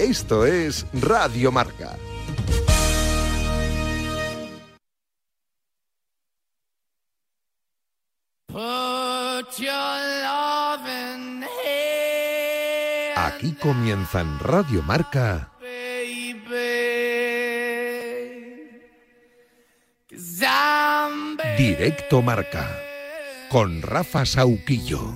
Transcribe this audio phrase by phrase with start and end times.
[0.00, 1.94] Esto es Radio Marca.
[13.14, 15.52] Aquí comienza en Radio Marca.
[21.58, 22.74] Directo Marca.
[23.50, 25.12] Con Rafa Sauquillo.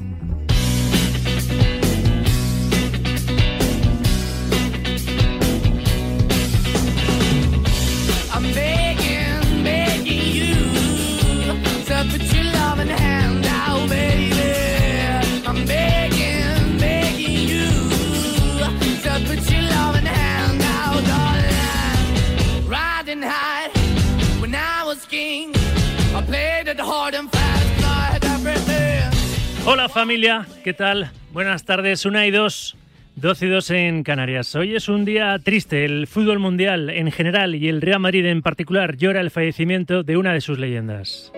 [29.66, 31.10] Hola familia, ¿qué tal?
[31.32, 32.76] Buenas tardes, una y dos,
[33.16, 34.54] 12 y 2 en Canarias.
[34.56, 38.42] Hoy es un día triste, el fútbol mundial en general y el Real Madrid en
[38.42, 41.33] particular llora el fallecimiento de una de sus leyendas.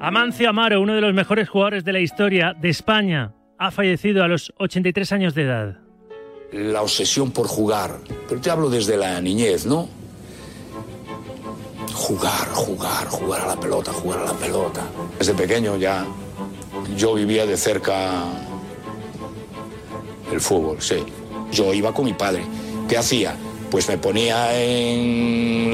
[0.00, 4.28] Amancio Amaro, uno de los mejores jugadores de la historia de España, ha fallecido a
[4.28, 5.89] los 83 años de edad.
[6.52, 7.98] La obsesión por jugar.
[8.28, 9.88] Pero te hablo desde la niñez, ¿no?
[11.94, 14.82] Jugar, jugar, jugar a la pelota, jugar a la pelota.
[15.18, 16.06] Desde pequeño ya
[16.96, 18.24] yo vivía de cerca
[20.32, 21.04] el fútbol, sí.
[21.52, 22.44] Yo iba con mi padre.
[22.88, 23.36] ¿Qué hacía?
[23.70, 25.70] Pues me ponía en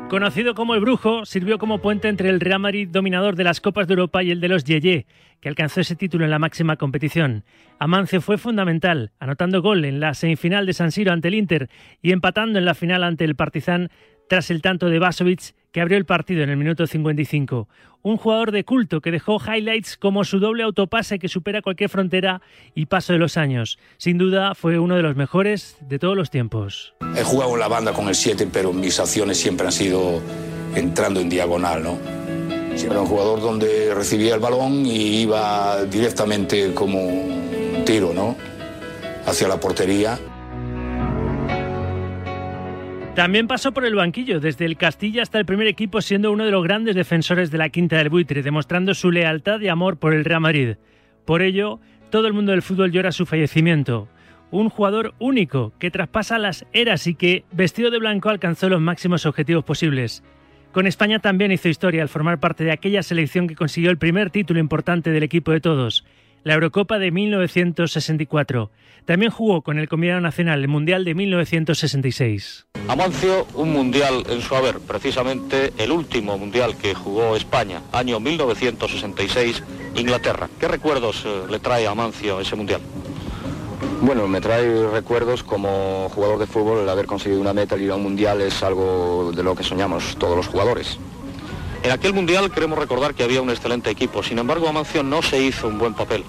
[0.08, 3.88] Conocido como el Brujo, sirvió como puente entre el Real Madrid dominador de las Copas
[3.88, 5.06] de Europa y el de los Yeye,
[5.40, 7.42] que alcanzó ese título en la máxima competición.
[7.78, 11.68] Amancio fue fundamental, anotando gol en la semifinal de San Siro ante el Inter
[12.00, 13.90] y empatando en la final ante el Partizan
[14.28, 17.68] tras el tanto de Vasovic que abrió el partido en el minuto 55.
[18.02, 22.42] Un jugador de culto que dejó highlights como su doble autopase que supera cualquier frontera
[22.76, 23.80] y paso de los años.
[23.96, 26.94] Sin duda fue uno de los mejores de todos los tiempos.
[27.16, 30.22] He jugado en la banda con el 7, pero mis acciones siempre han sido
[30.76, 31.98] entrando en diagonal, ¿no?
[32.76, 38.36] Siempre era un jugador donde recibía el balón y iba directamente como un tiro, ¿no?
[39.26, 40.20] Hacia la portería.
[43.14, 46.50] También pasó por el banquillo, desde el Castilla hasta el primer equipo, siendo uno de
[46.50, 50.24] los grandes defensores de la Quinta del Buitre, demostrando su lealtad y amor por el
[50.24, 50.74] Real Madrid.
[51.24, 51.78] Por ello,
[52.10, 54.08] todo el mundo del fútbol llora su fallecimiento.
[54.50, 59.26] Un jugador único que traspasa las eras y que, vestido de blanco, alcanzó los máximos
[59.26, 60.24] objetivos posibles.
[60.72, 64.30] Con España también hizo historia al formar parte de aquella selección que consiguió el primer
[64.30, 66.04] título importante del equipo de todos,
[66.44, 68.70] la Eurocopa de 1964.
[69.06, 72.66] También jugó con el combinado nacional el Mundial de 1966.
[72.86, 79.62] Amancio, un mundial en su haber, precisamente el último mundial que jugó España, año 1966,
[79.96, 80.48] Inglaterra.
[80.60, 82.80] ¿Qué recuerdos eh, le trae a Amancio ese mundial?
[84.00, 87.90] Bueno, me trae recuerdos como jugador de fútbol, el haber conseguido una meta, el ir
[87.90, 90.98] a un mundial es algo de lo que soñamos todos los jugadores.
[91.84, 95.42] En aquel mundial queremos recordar que había un excelente equipo, sin embargo Amancio no se
[95.42, 96.24] hizo un buen papel.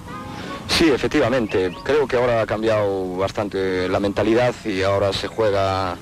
[0.68, 1.72] Sí, efectivamente.
[1.86, 5.96] Creo que ahora ha cambiado bastante la mentalidad y ahora se juega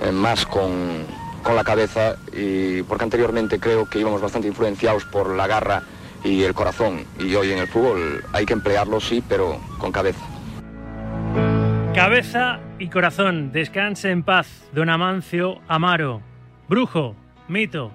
[0.00, 1.04] eh, más con,
[1.42, 5.82] con la cabeza y porque anteriormente creo que íbamos bastante influenciados por la garra
[6.22, 10.24] y el corazón y hoy en el fútbol hay que emplearlo sí, pero con cabeza.
[11.96, 16.22] Cabeza y corazón, descanse en paz, don Amancio Amaro,
[16.68, 17.16] brujo,
[17.48, 17.90] mito,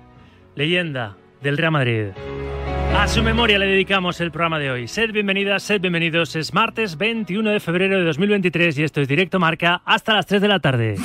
[0.55, 2.05] leyenda del Real Madrid.
[2.97, 4.87] A su memoria le dedicamos el programa de hoy.
[4.87, 6.35] Sed bienvenidas, sed bienvenidos.
[6.35, 10.41] Es martes 21 de febrero de 2023 y esto es Directo Marca hasta las 3
[10.41, 10.95] de la tarde.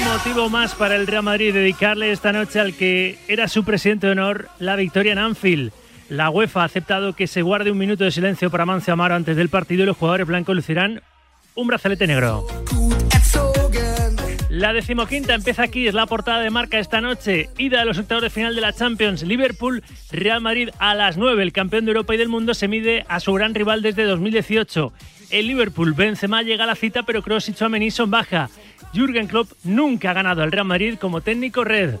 [0.00, 4.06] Un motivo más para el Real Madrid dedicarle esta noche al que era su presidente
[4.06, 5.72] de honor la victoria en Anfield.
[6.08, 9.36] La UEFA ha aceptado que se guarde un minuto de silencio para Mancio Amaro antes
[9.36, 11.00] del partido y los jugadores blancos lucirán
[11.54, 12.46] un brazalete negro.
[14.52, 17.48] La decimoquinta empieza aquí, es la portada de marca esta noche.
[17.56, 19.22] Ida a los octavos de final de la Champions.
[19.22, 21.42] Liverpool, Real Madrid a las 9.
[21.42, 24.92] El campeón de Europa y del mundo se mide a su gran rival desde 2018.
[25.30, 28.50] El Liverpool, Benzema llega a la cita, pero Kroos y Tchouaméni son baja.
[28.92, 31.94] Jürgen Klopp nunca ha ganado al Real Madrid como técnico red.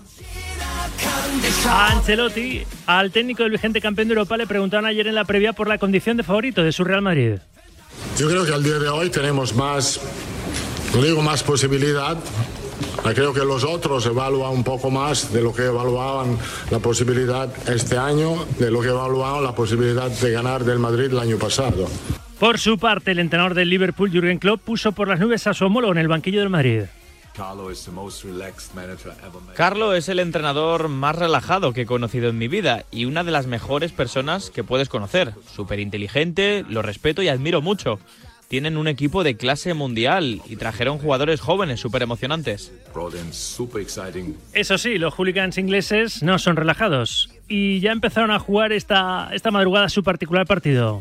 [1.66, 5.68] Ancelotti, al técnico del vigente campeón de Europa, le preguntaron ayer en la previa por
[5.68, 7.36] la condición de favorito de su Real Madrid.
[8.18, 9.98] Yo creo que al día de hoy tenemos más,
[10.94, 12.16] no digo más posibilidad,
[13.14, 16.38] creo que los otros evalúan un poco más de lo que evaluaban
[16.70, 21.18] la posibilidad este año, de lo que evaluaban la posibilidad de ganar del Madrid el
[21.18, 21.88] año pasado.
[22.38, 25.64] Por su parte, el entrenador del Liverpool, Jürgen Klopp, puso por las nubes a su
[25.64, 26.82] homólogo en el banquillo del Madrid.
[29.54, 33.30] Carlo es el entrenador más relajado que he conocido en mi vida y una de
[33.30, 35.32] las mejores personas que puedes conocer.
[35.54, 37.98] Súper inteligente, lo respeto y admiro mucho.
[38.52, 42.70] Tienen un equipo de clase mundial y trajeron jugadores jóvenes súper emocionantes.
[44.52, 49.50] Eso sí, los hooligans ingleses no son relajados y ya empezaron a jugar esta, esta
[49.50, 51.00] madrugada su particular partido.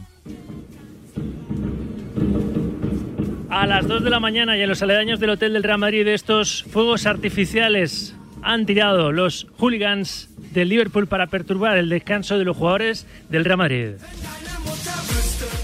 [3.49, 6.07] A las 2 de la mañana y en los aledaños del Hotel del Real Madrid
[6.07, 12.55] estos fuegos artificiales han tirado los hooligans del Liverpool para perturbar el descanso de los
[12.55, 13.95] jugadores del Real Madrid.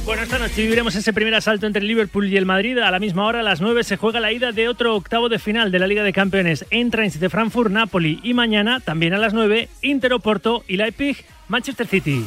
[0.08, 2.78] Bueno, esta noche viviremos ese primer asalto entre el Liverpool y el Madrid.
[2.78, 5.38] A la misma hora, a las 9, se juega la ida de otro octavo de
[5.38, 6.66] final de la Liga de Campeones.
[6.70, 11.88] Eintracht de Frankfurt, Napoli y mañana, también a las 9, Inter Oporto y Leipzig, Manchester
[11.88, 12.26] City.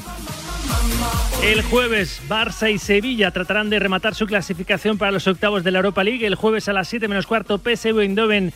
[1.42, 5.78] El jueves, Barça y Sevilla tratarán de rematar su clasificación para los octavos de la
[5.78, 6.26] Europa League.
[6.26, 8.52] El jueves a las 7 menos cuarto, PSV Eindhoven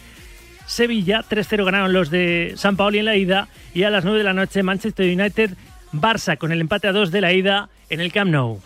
[0.66, 1.25] Sevilla.
[1.26, 3.49] 3-0 ganaron los de San Paoli en la ida.
[3.72, 5.52] Y a las 9 de la noche, Manchester United
[5.94, 8.60] Barça con el empate a 2 de la ida en el Camp Nou.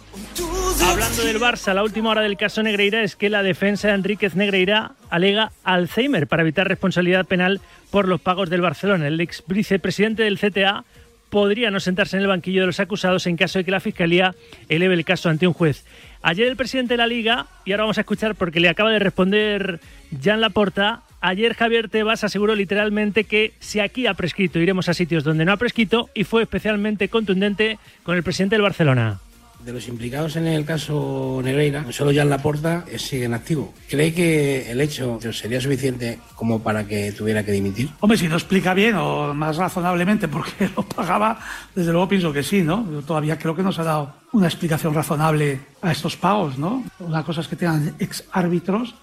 [0.84, 4.34] Hablando del Barça, la última hora del caso Negreira es que la defensa de Enríquez
[4.34, 9.06] Negreira alega Alzheimer para evitar responsabilidad penal por los pagos del Barcelona.
[9.06, 10.84] El ex vicepresidente del CTA
[11.28, 14.34] podría no sentarse en el banquillo de los acusados en caso de que la Fiscalía
[14.68, 15.84] eleve el caso ante un juez.
[16.22, 18.98] Ayer el presidente de la Liga, y ahora vamos a escuchar porque le acaba de
[18.98, 19.80] responder
[20.22, 25.24] Jan Laporta, ayer Javier Tebas aseguró literalmente que si aquí ha prescrito iremos a sitios
[25.24, 29.20] donde no ha prescrito y fue especialmente contundente con el presidente del Barcelona.
[29.64, 33.74] De los implicados en el caso Negreira, solo Jan Laporta sigue en activo.
[33.88, 37.90] ¿Cree que el hecho sería suficiente como para que tuviera que dimitir?
[37.98, 41.40] Hombre, si no explica bien o más razonablemente por qué lo pagaba,
[41.74, 42.88] desde luego pienso que sí, ¿no?
[42.88, 46.84] Yo todavía creo que nos ha dado una explicación razonable a estos pagos, ¿no?
[47.00, 48.94] Una cosa es que tengan ex árbitros,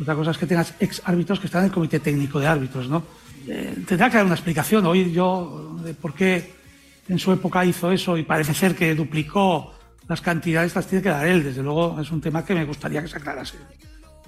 [0.00, 2.88] otra cosa es que tengas ex árbitros que están en el comité técnico de árbitros,
[2.88, 3.02] ¿no?
[3.48, 4.86] Eh, tendrá que dar una explicación.
[4.86, 6.52] Hoy yo de por qué
[7.08, 9.74] en su época hizo eso y parece ser que duplicó
[10.08, 11.44] las cantidades las tiene que dar él.
[11.44, 13.58] Desde luego es un tema que me gustaría que se aclarase.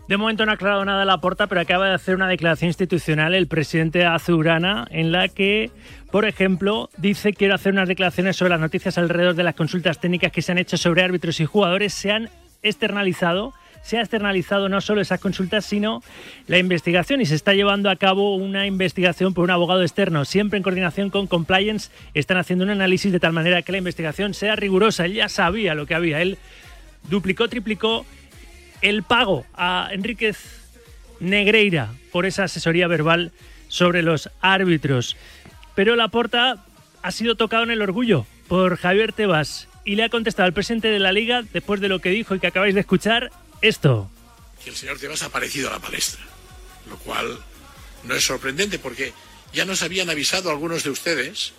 [0.09, 3.35] De momento no ha aclarado nada la porta, pero acaba de hacer una declaración institucional
[3.35, 5.71] el presidente Azurana en la que,
[6.11, 10.33] por ejemplo, dice quiero hacer unas declaraciones sobre las noticias alrededor de las consultas técnicas
[10.33, 12.29] que se han hecho sobre árbitros y jugadores, se han
[12.63, 16.03] externalizado se ha externalizado no solo esas consultas, sino
[16.47, 20.57] la investigación y se está llevando a cabo una investigación por un abogado externo, siempre
[20.57, 21.91] en coordinación con Compliance.
[22.15, 25.05] Están haciendo un análisis de tal manera que la investigación sea rigurosa.
[25.05, 26.23] Él ya sabía lo que había.
[26.23, 26.39] Él
[27.11, 28.07] duplicó, triplicó
[28.81, 30.39] el pago a Enríquez
[31.21, 33.33] Negreira por esa asesoría verbal
[33.69, 35.17] sobre los árbitros.
[35.75, 36.65] Pero Laporta
[37.03, 40.89] ha sido tocado en el orgullo por Javier Tebas y le ha contestado al presidente
[40.89, 43.31] de la liga, después de lo que dijo y que acabáis de escuchar,
[43.63, 44.11] esto.
[44.63, 46.21] que el señor Tebas ha aparecido a la palestra,
[46.89, 47.43] lo cual
[48.05, 49.13] no es sorprendente porque
[49.53, 51.53] ya nos habían avisado algunos de ustedes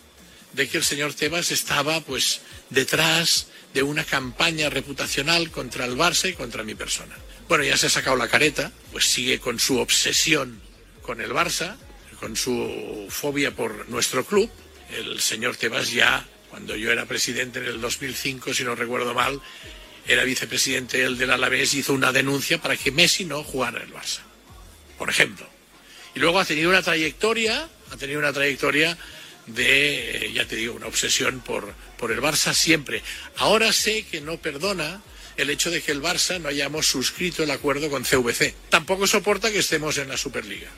[0.53, 6.29] de que el señor Tebas estaba pues detrás de una campaña reputacional contra el Barça
[6.29, 7.15] y contra mi persona.
[7.49, 10.61] Bueno, ya se ha sacado la careta, pues sigue con su obsesión
[11.01, 11.75] con el Barça,
[12.19, 14.49] con su fobia por nuestro club.
[14.91, 19.41] El señor Tebas ya, cuando yo era presidente en el 2005, si no recuerdo mal,
[20.07, 23.93] era vicepresidente el del Alavés, hizo una denuncia para que Messi no jugara en el
[23.93, 24.19] Barça,
[24.97, 25.47] por ejemplo.
[26.15, 28.97] Y luego ha tenido una trayectoria, ha tenido una trayectoria
[29.47, 33.01] de, eh, ya te digo, una obsesión por, por el Barça siempre.
[33.37, 35.01] Ahora sé que no perdona
[35.37, 38.53] el hecho de que el Barça no hayamos suscrito el acuerdo con CVC.
[38.69, 40.69] Tampoco soporta que estemos en la Superliga.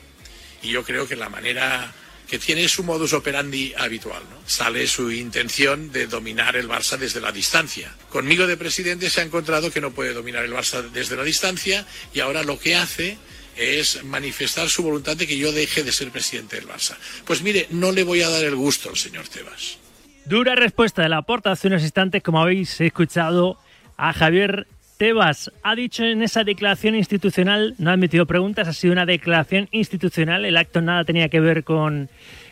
[0.62, 1.94] Y yo creo que la manera
[2.28, 4.22] que tiene su modus operandi habitual.
[4.46, 7.94] Sale su intención de dominar el Barça desde la distancia.
[8.10, 11.86] Conmigo de presidente se ha encontrado que no puede dominar el Barça desde la distancia
[12.12, 13.18] y ahora lo que hace
[13.56, 16.96] es manifestar su voluntad de que yo deje de ser presidente del Barça.
[17.24, 19.78] Pues mire, no le voy a dar el gusto al señor Tebas.
[20.26, 23.58] Dura respuesta de la porta hace unos instantes, como habéis escuchado,
[23.96, 24.66] a Javier
[24.96, 25.50] Tebas.
[25.62, 30.44] Ha dicho en esa declaración institucional, no ha admitido preguntas, ha sido una declaración institucional,
[30.46, 32.08] el acto nada tenía que ver con,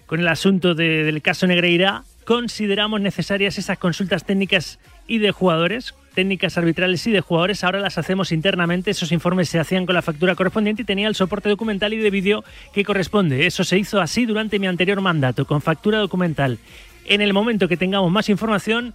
[0.06, 2.04] con el asunto de- del caso Negreira.
[2.26, 7.64] Consideramos necesarias esas consultas técnicas y de jugadores, técnicas arbitrales y de jugadores.
[7.64, 8.90] Ahora las hacemos internamente.
[8.90, 12.10] Esos informes se hacían con la factura correspondiente y tenía el soporte documental y de
[12.10, 13.46] vídeo que corresponde.
[13.46, 16.58] Eso se hizo así durante mi anterior mandato, con factura documental.
[17.06, 18.94] En el momento que tengamos más información,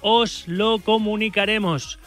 [0.00, 1.98] os lo comunicaremos.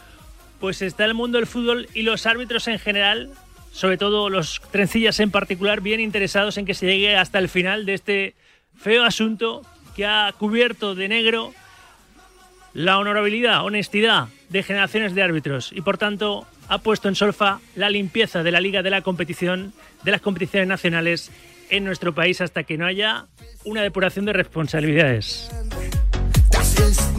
[0.60, 3.30] Pues está el mundo del fútbol y los árbitros en general,
[3.72, 7.86] sobre todo los trencillas en particular, bien interesados en que se llegue hasta el final
[7.86, 8.34] de este
[8.76, 9.62] feo asunto
[9.94, 11.52] que ha cubierto de negro
[12.74, 17.90] la honorabilidad, honestidad de generaciones de árbitros y por tanto ha puesto en solfa la
[17.90, 19.72] limpieza de la liga de la competición,
[20.04, 21.30] de las competiciones nacionales
[21.70, 23.26] en nuestro país hasta que no haya
[23.64, 25.50] una depuración de responsabilidades.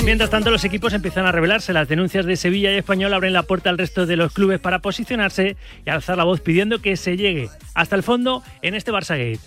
[0.03, 1.71] Mientras tanto, los equipos empiezan a revelarse.
[1.71, 4.79] Las denuncias de Sevilla y Español abren la puerta al resto de los clubes para
[4.79, 9.17] posicionarse y alzar la voz pidiendo que se llegue hasta el fondo en este Barça
[9.17, 9.39] Gate.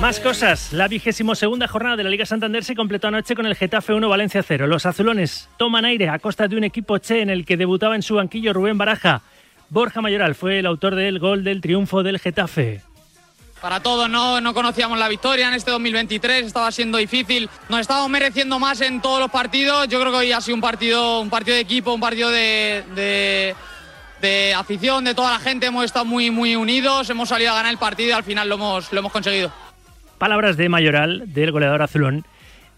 [0.00, 0.72] Más cosas.
[0.72, 4.08] La vigésimo segunda jornada de la Liga Santander se completó anoche con el Getafe 1
[4.08, 4.66] Valencia 0.
[4.66, 8.02] Los azulones toman aire a costa de un equipo che en el que debutaba en
[8.02, 9.22] su banquillo Rubén Baraja.
[9.68, 12.80] Borja Mayoral fue el autor del gol del triunfo del Getafe.
[13.60, 14.40] Para todos, ¿no?
[14.40, 19.02] no conocíamos la victoria en este 2023, estaba siendo difícil, nos estábamos mereciendo más en
[19.02, 21.92] todos los partidos, yo creo que hoy ha sido un partido, un partido de equipo,
[21.92, 23.54] un partido de, de,
[24.22, 27.70] de afición, de toda la gente, hemos estado muy, muy unidos, hemos salido a ganar
[27.70, 29.52] el partido y al final lo hemos, lo hemos conseguido.
[30.16, 32.24] Palabras de Mayoral, del goleador azulón,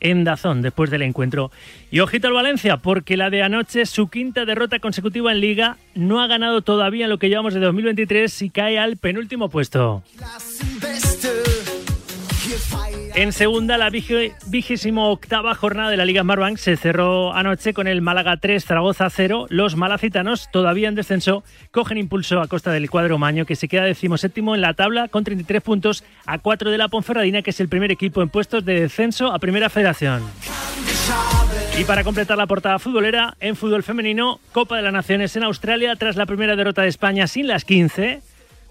[0.02, 1.50] en Dazón después del encuentro.
[1.90, 6.20] Y ojito al Valencia, porque la de anoche, su quinta derrota consecutiva en Liga, no
[6.20, 10.02] ha ganado todavía en lo que llevamos de 2023 y cae al penúltimo puesto.
[13.14, 18.00] En segunda, la vigésimo octava jornada de la Liga Smartbank se cerró anoche con el
[18.00, 19.48] Málaga 3, Zaragoza 0.
[19.50, 23.84] Los malacitanos, todavía en descenso, cogen impulso a costa del cuadro maño, que se queda
[23.84, 27.68] decimoséptimo en la tabla con 33 puntos a 4 de la Ponferradina, que es el
[27.68, 30.22] primer equipo en puestos de descenso a Primera Federación.
[31.78, 35.96] Y para completar la portada futbolera, en fútbol femenino, Copa de las Naciones en Australia,
[35.96, 38.22] tras la primera derrota de España sin las 15,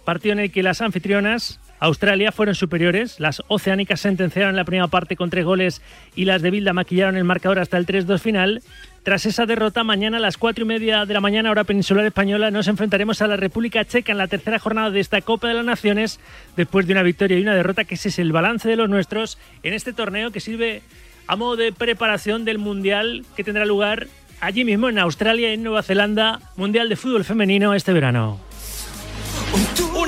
[0.03, 3.19] partido en el que las anfitrionas, Australia, fueron superiores.
[3.19, 5.81] Las oceánicas sentenciaron la primera parte con tres goles
[6.15, 8.61] y las de Bilda maquillaron el marcador hasta el 3-2 final.
[9.01, 12.51] Tras esa derrota, mañana a las 4 y media de la mañana, hora peninsular española,
[12.51, 15.65] nos enfrentaremos a la República Checa en la tercera jornada de esta Copa de las
[15.65, 16.19] Naciones,
[16.55, 19.39] después de una victoria y una derrota, que ese es el balance de los nuestros
[19.63, 20.83] en este torneo que sirve
[21.25, 24.05] a modo de preparación del Mundial que tendrá lugar
[24.39, 28.39] allí mismo en Australia y en Nueva Zelanda, Mundial de Fútbol Femenino este verano.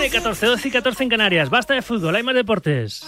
[0.04, 1.50] 1 y 14, 12 y 14 en Canarias.
[1.50, 3.08] Basta de fútbol, hay más deportes.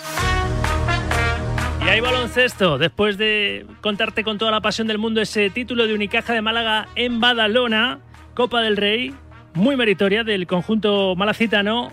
[1.85, 2.77] Y hay baloncesto.
[2.77, 6.87] Después de contarte con toda la pasión del mundo ese título de Unicaja de Málaga
[6.95, 7.99] en Badalona,
[8.33, 9.13] Copa del Rey,
[9.55, 11.91] muy meritoria del conjunto malacitano.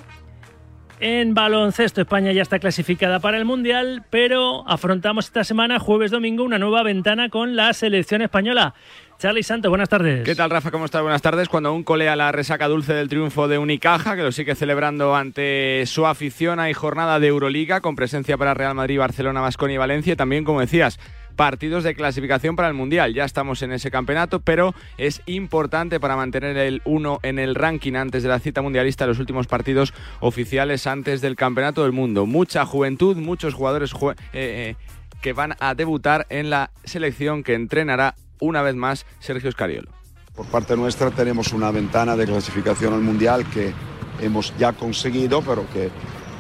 [1.01, 6.61] En baloncesto, España ya está clasificada para el Mundial, pero afrontamos esta semana, jueves-domingo, una
[6.61, 8.75] nueva ventana con la selección española.
[9.23, 10.25] Charlie Santos, buenas tardes.
[10.25, 10.73] ¿Qué tal, Rafa?
[10.73, 11.01] ¿Cómo estás?
[11.01, 11.49] Buenas tardes.
[11.49, 15.85] Cuando aún colea la resaca dulce del triunfo de Unicaja, que lo sigue celebrando ante
[15.87, 20.17] su afición, hay jornada de Euroliga con presencia para Real Madrid, Barcelona, Masconia y Valencia.
[20.17, 20.99] También, como decías,
[21.37, 23.15] partidos de clasificación para el Mundial.
[23.15, 27.95] Ya estamos en ese campeonato, pero es importante para mantener el 1 en el ranking
[27.95, 32.27] antes de la cita mundialista los últimos partidos oficiales antes del Campeonato del Mundo.
[32.27, 34.77] Mucha juventud, muchos jugadores eh, eh,
[35.21, 39.89] que van a debutar en la selección que entrenará una vez más Sergio Scariolo.
[40.35, 43.73] Por parte nuestra tenemos una ventana de clasificación al Mundial que
[44.21, 45.91] hemos ya conseguido, pero que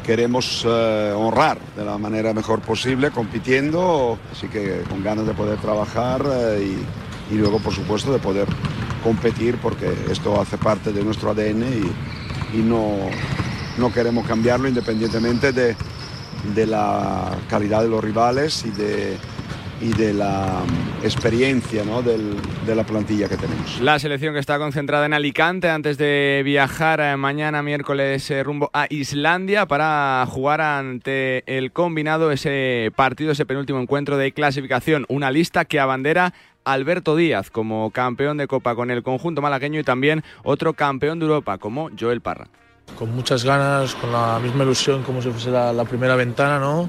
[0.05, 5.59] queremos eh, honrar de la manera mejor posible, compitiendo, así que con ganas de poder
[5.59, 6.75] trabajar eh,
[7.31, 8.49] y, y luego, por supuesto, de poder
[9.05, 12.97] competir, porque esto hace parte de nuestro ADN y, y no,
[13.79, 15.77] no queremos cambiarlo independientemente de,
[16.55, 19.19] de la calidad de los rivales y de,
[19.83, 22.03] y de la mm, experiencia ¿no?
[22.03, 23.81] del- de la plantilla que tenemos.
[23.81, 28.71] La selección que está concentrada en Alicante antes de viajar eh, mañana miércoles eh, rumbo
[28.73, 35.05] a Islandia para jugar ante el combinado ese partido, ese penúltimo encuentro de clasificación.
[35.09, 36.33] Una lista que abandera
[36.65, 41.27] Alberto Díaz como campeón de Copa con el conjunto malagueño y también otro campeón de
[41.27, 42.47] Europa como Joel Parra.
[42.99, 46.89] Con muchas ganas, con la misma ilusión como si fuese la, primera ventana, ¿no?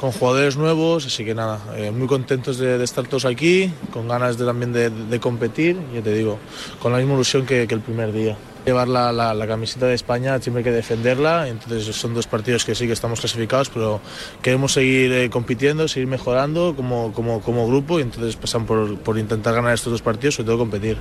[0.00, 4.36] Con jugadores nuevos, así que nada, eh, muy contentos de, estar todos aquí, con ganas
[4.36, 6.38] de, también de, competir, ya te digo,
[6.80, 8.36] con la misma ilusión que, el primer día.
[8.66, 12.86] Llevar la camiseta de España siempre hay que defenderla, entonces son dos partidos que sí
[12.86, 14.00] que estamos clasificados, pero
[14.42, 19.18] queremos seguir eh, compitiendo, seguir mejorando como, como, como grupo y entonces pasan por, por
[19.18, 20.96] intentar ganar estos dos partidos, sobre todo competir.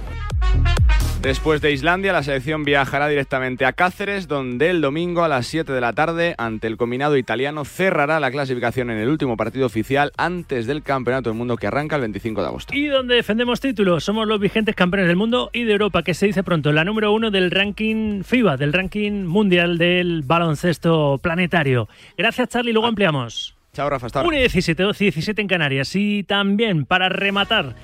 [1.23, 5.71] Después de Islandia, la selección viajará directamente a Cáceres, donde el domingo a las 7
[5.71, 10.11] de la tarde, ante el combinado italiano, cerrará la clasificación en el último partido oficial
[10.17, 12.75] antes del Campeonato del Mundo que arranca el 25 de agosto.
[12.75, 16.25] Y donde defendemos títulos, somos los vigentes campeones del mundo y de Europa, que se
[16.25, 21.87] dice pronto, la número uno del ranking FIBA, del ranking mundial del baloncesto planetario.
[22.17, 23.55] Gracias, Charlie, luego ampliamos.
[23.71, 24.27] Chao, Rafa, hasta ahora.
[24.27, 25.95] 1 y 17, 12 y 17 en Canarias.
[25.95, 27.75] Y también, para rematar,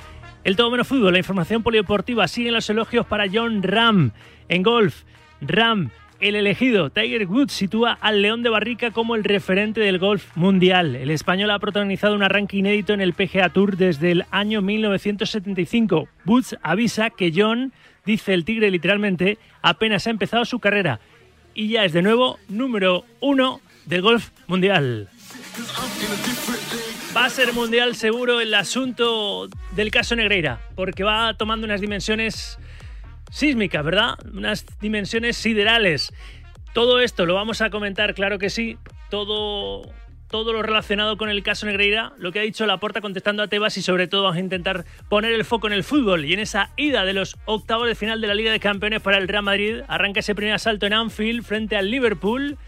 [0.43, 4.11] el todo menos fútbol, la información polideportiva, siguen los elogios para John Ram
[4.47, 5.03] en golf.
[5.41, 10.35] Ram, el elegido, Tiger Woods sitúa al León de Barrica como el referente del golf
[10.35, 10.95] mundial.
[10.95, 16.07] El español ha protagonizado un arranque inédito en el PGA Tour desde el año 1975.
[16.25, 17.71] Woods avisa que John,
[18.05, 20.99] dice el Tigre literalmente, apenas ha empezado su carrera
[21.53, 25.09] y ya es de nuevo número uno del golf mundial.
[27.15, 32.59] Va a ser mundial seguro el asunto del caso Negreira, porque va tomando unas dimensiones
[33.31, 34.13] sísmicas, ¿verdad?
[34.31, 36.13] Unas dimensiones siderales.
[36.73, 38.77] Todo esto lo vamos a comentar, claro que sí.
[39.09, 39.91] Todo,
[40.29, 43.75] todo lo relacionado con el caso Negreira, lo que ha dicho Laporta contestando a Tebas
[43.77, 46.69] y sobre todo vamos a intentar poner el foco en el fútbol y en esa
[46.77, 49.81] ida de los octavos de final de la Liga de Campeones para el Real Madrid.
[49.87, 52.59] Arranca ese primer asalto en Anfield frente al Liverpool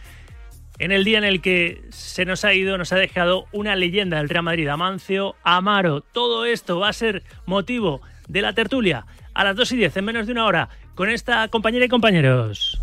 [0.80, 4.18] en el día en el que se nos ha ido, nos ha dejado una leyenda
[4.18, 6.02] del Real Madrid, Amancio Amaro.
[6.02, 10.06] Todo esto va a ser motivo de la tertulia a las 2 y 10, en
[10.06, 12.80] menos de una hora, con esta compañera y compañeros.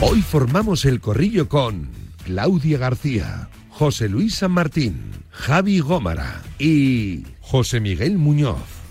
[0.00, 1.90] Hoy formamos el corrillo con
[2.24, 8.83] Claudia García, José Luis San Martín, Javi Gómara y José Miguel Muñoz.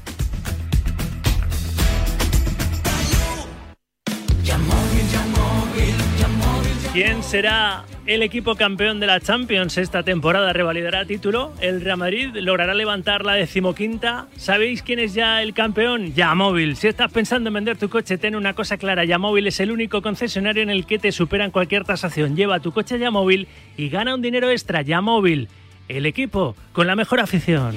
[6.93, 10.53] ¿Quién será el equipo campeón de la Champions esta temporada?
[10.53, 11.51] ¿Revalidará título?
[11.59, 14.27] ¿El Real Madrid logrará levantar la decimoquinta?
[14.37, 16.13] ¿Sabéis quién es ya el campeón?
[16.13, 16.75] Yamóvil.
[16.75, 19.05] Si estás pensando en vender tu coche, ten una cosa clara.
[19.05, 22.35] Yamóvil es el único concesionario en el que te superan cualquier tasación.
[22.35, 24.83] Lleva tu coche a Yamóvil y gana un dinero extra.
[24.83, 25.49] Yamóvil.
[25.87, 27.75] El equipo con la mejor afición.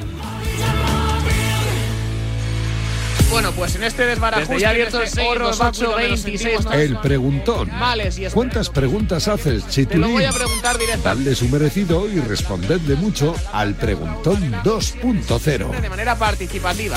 [3.36, 6.08] Bueno, pues en este desbarajuste, ya en abierto este el horror 6, báculo 8, que
[6.08, 7.68] nos 26, sentimos El preguntón.
[7.68, 8.24] Males y.
[8.28, 10.12] ¿Cuántas preguntas haces, Te lo Chitulín?
[10.12, 15.80] voy a preguntar directamente Dadle su merecido y respondedle mucho al preguntón 2.0.
[15.82, 16.96] de manera participativa.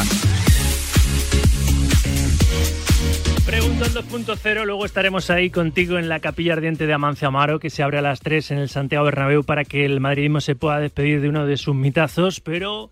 [3.45, 7.83] Preguntón 2.0, luego estaremos ahí contigo en la capilla ardiente de Amancio Amaro, que se
[7.83, 11.19] abre a las 3 en el Santiago Bernabéu para que el madridismo se pueda despedir
[11.19, 12.39] de uno de sus mitazos.
[12.39, 12.89] Pero,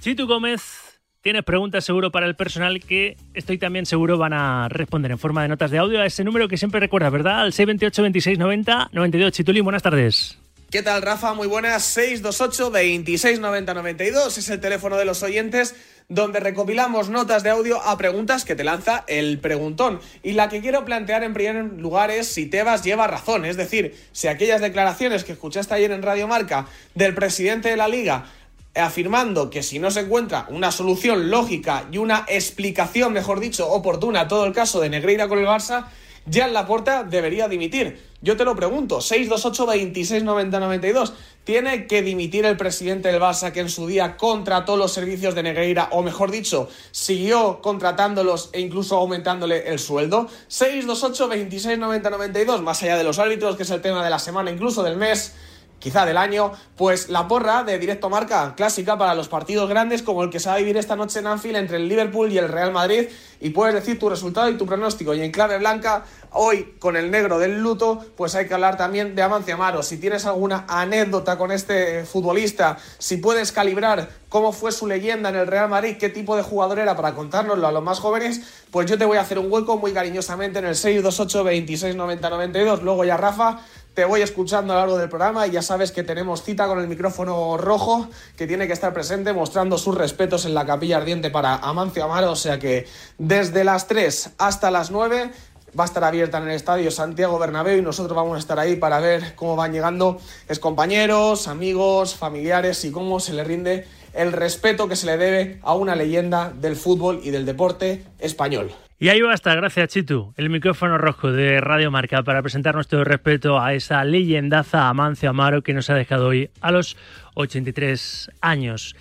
[0.00, 0.81] Chitu Gómez,
[1.22, 5.42] tienes preguntas seguro para el personal que estoy también seguro van a responder en forma
[5.42, 7.40] de notas de audio a ese número que siempre recuerdas, ¿verdad?
[7.40, 9.32] Al 628 26 90 92.
[9.32, 10.38] Chitulín, buenas tardes.
[10.70, 11.34] ¿Qué tal, Rafa?
[11.34, 11.84] Muy buenas.
[11.84, 15.76] 628 26 90 92 es el teléfono de los oyentes
[16.08, 20.00] donde recopilamos notas de audio a preguntas que te lanza el preguntón.
[20.22, 23.94] Y la que quiero plantear en primer lugar es si Tebas lleva razón, es decir,
[24.12, 28.26] si aquellas declaraciones que escuchaste ayer en Radio Marca del presidente de la liga
[28.74, 34.20] afirmando que si no se encuentra una solución lógica y una explicación, mejor dicho, oportuna
[34.22, 35.86] a todo el caso de Negreira con el Barça,
[36.30, 38.00] Jan Laporta debería dimitir.
[38.20, 41.12] Yo te lo pregunto, 628 26 90 92.
[41.42, 45.42] ¿Tiene que dimitir el presidente del Barça que en su día contrató los servicios de
[45.42, 50.28] Negreira, o mejor dicho, siguió contratándolos e incluso aumentándole el sueldo?
[50.46, 54.20] 628 26 90 92, más allá de los árbitros, que es el tema de la
[54.20, 55.34] semana, incluso del mes
[55.82, 60.22] quizá del año, pues la porra de directo marca clásica para los partidos grandes como
[60.22, 62.48] el que se va a vivir esta noche en Anfield entre el Liverpool y el
[62.48, 63.08] Real Madrid.
[63.40, 65.12] Y puedes decir tu resultado y tu pronóstico.
[65.14, 69.14] Y en clave blanca hoy con el negro del luto pues hay que hablar también
[69.14, 69.82] de Amancio Amaro.
[69.82, 75.36] Si tienes alguna anécdota con este futbolista si puedes calibrar cómo fue su leyenda en
[75.36, 78.40] el Real Madrid qué tipo de jugador era para contárnoslo a los más jóvenes
[78.70, 82.30] pues yo te voy a hacer un hueco muy cariñosamente en el 628 26 90
[82.30, 83.60] 92 luego ya Rafa
[83.94, 86.78] te voy escuchando a lo largo del programa y ya sabes que tenemos cita con
[86.78, 91.30] el micrófono rojo que tiene que estar presente mostrando sus respetos en la capilla ardiente
[91.30, 92.86] para Amancio Amaro, o sea que
[93.18, 95.30] desde las 3 hasta las 9
[95.78, 98.76] va a estar abierta en el estadio Santiago Bernabéu y nosotros vamos a estar ahí
[98.76, 100.18] para ver cómo van llegando
[100.60, 105.74] compañeros, amigos, familiares y cómo se le rinde el respeto que se le debe a
[105.74, 108.72] una leyenda del fútbol y del deporte español.
[109.02, 112.76] Y ahí va a estar, gracias Chitu, el micrófono rojo de Radio Marca para presentar
[112.76, 116.96] nuestro respeto a esa leyendaza Amancio Amaro que nos ha dejado hoy a los
[117.34, 118.94] 83 años.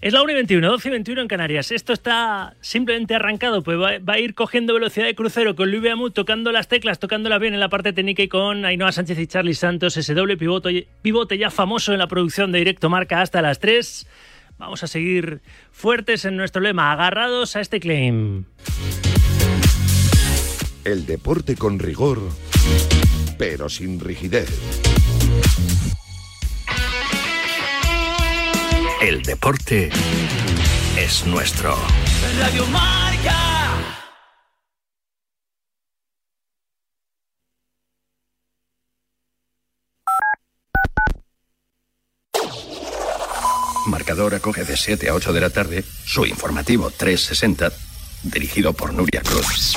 [0.00, 1.72] Es la 1 y 21, 12 y 21 en Canarias.
[1.72, 5.82] Esto está simplemente arrancado, pues va, va a ir cogiendo velocidad de crucero con Luis
[5.82, 9.26] Beamut tocando las teclas, tocándolas bien en la parte técnica y con Ainhoa Sánchez y
[9.26, 13.42] Charlie Santos, ese doble pivote, pivote ya famoso en la producción de Directo Marca hasta
[13.42, 14.06] las 3.
[14.58, 15.40] Vamos a seguir
[15.72, 18.44] fuertes en nuestro lema, agarrados a este claim.
[20.84, 22.20] El deporte con rigor,
[23.38, 24.48] pero sin rigidez.
[29.00, 29.90] El deporte
[30.98, 31.76] es nuestro.
[32.36, 33.52] Radio Marca.
[43.86, 47.72] Marcador acoge de 7 a 8 de la tarde su informativo 360,
[48.24, 49.76] dirigido por Nuria Cruz.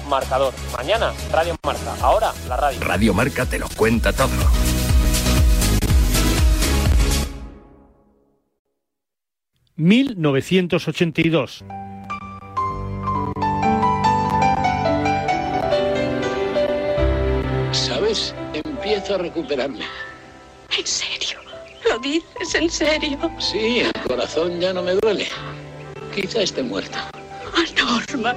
[0.11, 0.53] marcador.
[0.77, 1.95] Mañana, Radio Marca.
[2.01, 2.79] Ahora, la radio.
[2.81, 4.29] Radio Marca te lo cuenta todo.
[9.77, 11.63] ...1982...
[17.71, 18.35] ¿Sabes?
[18.53, 19.85] Empiezo a recuperarme.
[20.77, 21.39] ¿En serio?
[21.89, 23.17] ¿Lo dices en serio?
[23.39, 25.27] Sí, el corazón ya no me duele.
[26.13, 26.99] Quizá esté muerto.
[27.55, 28.35] Ah, Norma,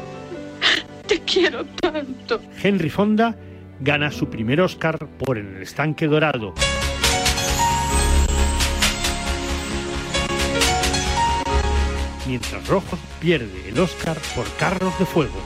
[1.06, 2.40] te quiero tanto.
[2.62, 3.36] Henry Fonda
[3.80, 6.54] gana su primer Oscar por En el estanque dorado.
[12.26, 15.40] Mientras Rojo pierde el Oscar por Carros de Fuego.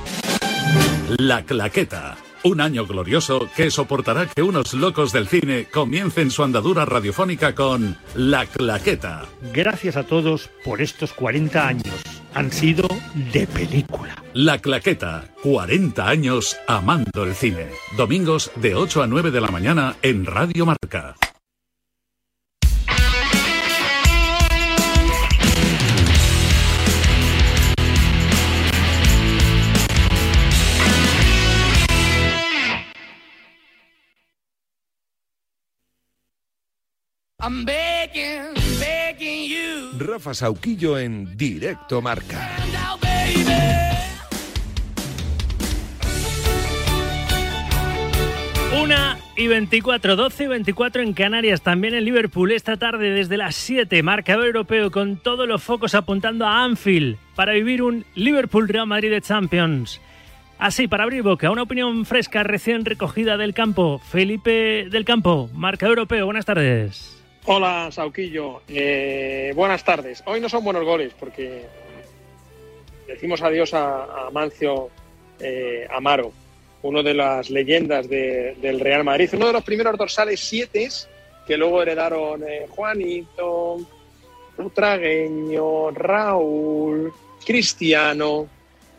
[1.18, 2.16] La Claqueta.
[2.44, 7.96] Un año glorioso que soportará que unos locos del cine comiencen su andadura radiofónica con
[8.14, 9.26] La Claqueta.
[9.52, 12.07] Gracias a todos por estos 40 años.
[12.38, 12.86] Han sido
[13.32, 14.14] de película.
[14.32, 15.24] La Claqueta.
[15.42, 17.66] 40 años amando el cine.
[17.96, 21.16] Domingos de 8 a 9 de la mañana en Radio Marca.
[37.40, 38.67] I'm begging.
[39.98, 42.50] Rafa Sauquillo en Directo Marca.
[48.80, 53.56] Una y 24, 12 y 24 en Canarias, también en Liverpool esta tarde desde las
[53.56, 58.86] 7, marcador europeo con todos los focos apuntando a Anfield para vivir un Liverpool Real
[58.86, 60.00] Madrid de Champions.
[60.58, 64.00] Así, para abrir boca, una opinión fresca recién recogida del campo.
[64.00, 67.17] Felipe del Campo, marcador europeo, buenas tardes.
[67.50, 68.60] Hola, Sauquillo.
[68.68, 70.22] Eh, buenas tardes.
[70.26, 71.62] Hoy no son buenos goles porque
[73.06, 74.90] decimos adiós a, Mancio
[75.40, 76.30] eh, Amaro,
[76.82, 80.88] uno de las leyendas de- del Real Madrid, uno de los primeros dorsales siete
[81.46, 83.78] que luego heredaron eh, Juanito,
[84.58, 87.10] Utragueño, Raúl,
[87.46, 88.46] Cristiano,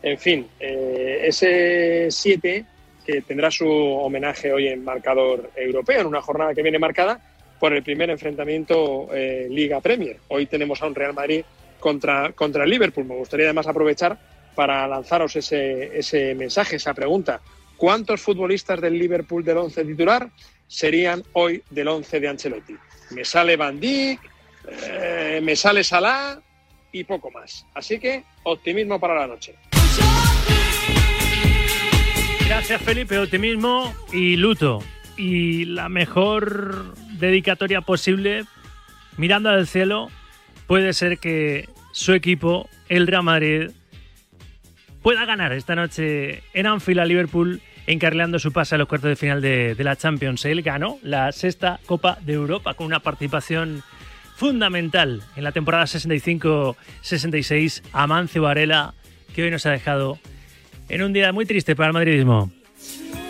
[0.02, 2.64] en fin, ese 7
[3.06, 7.20] que tendrá su homenaje hoy en marcador europeo, en una jornada que viene marcada
[7.60, 10.16] por el primer enfrentamiento eh, Liga Premier.
[10.28, 11.44] Hoy tenemos a un Real Madrid
[11.78, 13.04] contra, contra el Liverpool.
[13.04, 14.18] Me gustaría además aprovechar
[14.54, 17.40] para lanzaros ese, ese mensaje, esa pregunta.
[17.76, 20.30] ¿Cuántos futbolistas del Liverpool del 11 titular
[20.66, 22.76] serían hoy del 11 de Ancelotti?
[23.10, 24.20] Me sale Van Dijk,
[24.88, 26.40] eh, me sale Salah
[26.92, 27.66] y poco más.
[27.74, 29.54] Así que optimismo para la noche.
[32.46, 34.82] Gracias Felipe, optimismo y luto.
[35.16, 38.44] Y la mejor dedicatoria posible,
[39.16, 40.10] mirando al cielo,
[40.66, 43.70] puede ser que su equipo, el Real Madrid,
[45.02, 49.16] pueda ganar esta noche en Anfield a Liverpool, encarrilando su pase a los cuartos de
[49.16, 50.44] final de, de la Champions.
[50.44, 53.82] Él ganó la sexta Copa de Europa con una participación
[54.36, 57.82] fundamental en la temporada 65-66.
[57.92, 58.94] Amancio Varela,
[59.34, 60.18] que hoy nos ha dejado
[60.88, 62.50] en un día muy triste para el madridismo.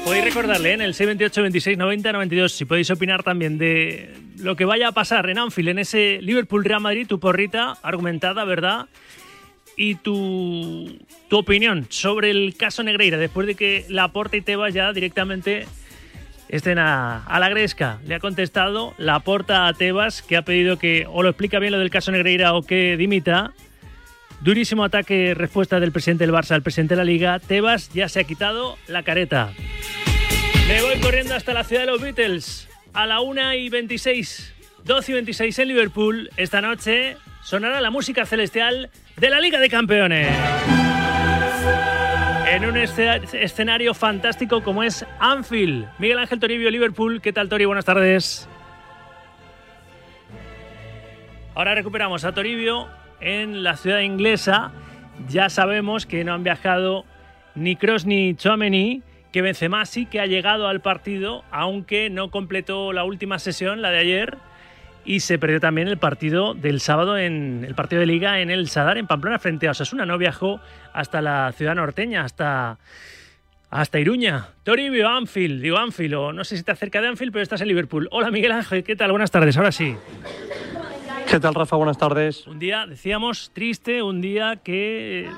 [0.04, 0.74] Podéis recordarle ¿eh?
[0.74, 4.92] en el 628 26 90 92 si podéis opinar también de lo que vaya a
[4.92, 8.86] pasar en Anfield, en ese Liverpool Real Madrid, tu porrita argumentada, ¿verdad?
[9.76, 14.92] Y tu, tu opinión sobre el caso Negreira, después de que Laporta y Tebas ya
[14.92, 15.66] directamente
[16.48, 18.00] estén a, a la gresca.
[18.06, 21.78] Le ha contestado Laporta a Tebas, que ha pedido que o lo explica bien lo
[21.78, 23.52] del caso Negreira o que dimita.
[24.40, 27.38] Durísimo ataque respuesta del presidente del Barça al presidente de la Liga.
[27.40, 29.50] Tebas ya se ha quitado la careta.
[30.66, 32.68] Me voy corriendo hasta la ciudad de los Beatles.
[32.94, 36.30] A la 1 y 26, 12 y 26 en Liverpool.
[36.36, 40.28] Esta noche sonará la música celestial de la Liga de Campeones.
[42.50, 45.86] En un esce- escenario fantástico como es Anfield.
[45.98, 47.20] Miguel Ángel Toribio, Liverpool.
[47.20, 47.66] ¿Qué tal, Tori?
[47.66, 48.48] Buenas tardes.
[51.54, 52.88] Ahora recuperamos a Toribio
[53.20, 54.72] en la ciudad inglesa.
[55.28, 57.04] Ya sabemos que no han viajado
[57.54, 59.02] ni Cross ni Chouameni,
[59.32, 63.90] que Benzema sí que ha llegado al partido, aunque no completó la última sesión, la
[63.90, 64.38] de ayer,
[65.04, 68.68] y se perdió también el partido del sábado en el partido de liga en el
[68.68, 70.04] Sadar en Pamplona frente a Osasuna.
[70.04, 70.60] No viajó
[70.92, 72.78] hasta la ciudad norteña, hasta
[73.70, 74.48] hasta Iruña.
[74.64, 77.68] Toribio, Anfield, digo Anfield, o no sé si está cerca de Anfield, pero estás en
[77.68, 78.08] Liverpool.
[78.10, 79.12] Hola Miguel Ángel, ¿qué tal?
[79.12, 79.96] Buenas tardes, ahora sí.
[81.30, 81.76] ¿Qué tal, Rafa?
[81.76, 82.44] Buenas tardes.
[82.48, 85.30] Un día, decíamos, triste, un día que,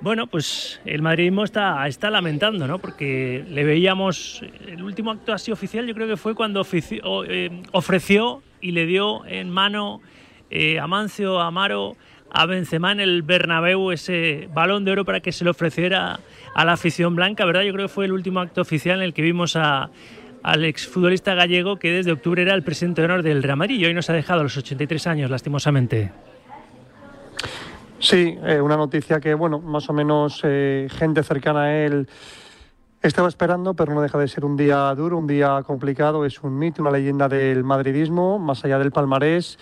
[0.00, 2.78] bueno, pues el madridismo está, está lamentando, ¿no?
[2.78, 8.42] Porque le veíamos, el último acto así oficial yo creo que fue cuando eh, ofreció
[8.62, 10.00] y le dio en mano
[10.48, 11.94] eh, a Mancio, Amaro,
[12.30, 16.20] a Benzema en el Bernabéu ese balón de oro para que se lo ofreciera
[16.54, 17.64] a la afición blanca, ¿verdad?
[17.64, 19.90] Yo creo que fue el último acto oficial en el que vimos a,
[20.46, 23.84] al exfutbolista gallego que desde octubre era el presidente de honor del Real Madrid y
[23.84, 26.12] hoy nos ha dejado a los 83 años, lastimosamente.
[27.98, 32.08] Sí, eh, una noticia que, bueno, más o menos eh, gente cercana a él
[33.02, 36.24] estaba esperando, pero no deja de ser un día duro, un día complicado.
[36.24, 39.58] Es un mito, una leyenda del madridismo, más allá del palmarés.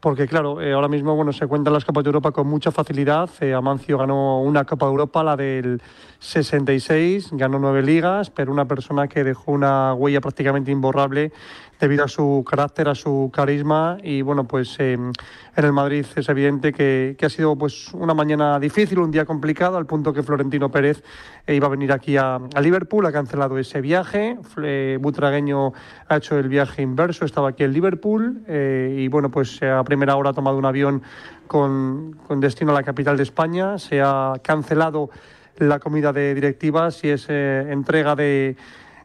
[0.00, 3.28] Porque, claro, eh, ahora mismo bueno, se cuentan las Copas de Europa con mucha facilidad.
[3.42, 5.82] Eh, Amancio ganó una Copa de Europa, la del
[6.20, 11.32] 66, ganó nueve ligas, pero una persona que dejó una huella prácticamente imborrable
[11.80, 13.96] debido a su carácter, a su carisma.
[14.02, 18.14] Y bueno, pues eh, en el Madrid es evidente que, que ha sido pues una
[18.14, 21.02] mañana difícil, un día complicado, al punto que Florentino Pérez
[21.46, 24.36] eh, iba a venir aquí a, a Liverpool, ha cancelado ese viaje.
[24.54, 25.72] Fle- Butragueño
[26.08, 29.82] ha hecho el viaje inverso, estaba aquí en Liverpool eh, y bueno, pues eh, a
[29.82, 31.02] primera hora ha tomado un avión
[31.46, 33.78] con, con destino a la capital de España.
[33.78, 35.10] Se ha cancelado
[35.56, 38.56] la comida de directivas y es eh, entrega de,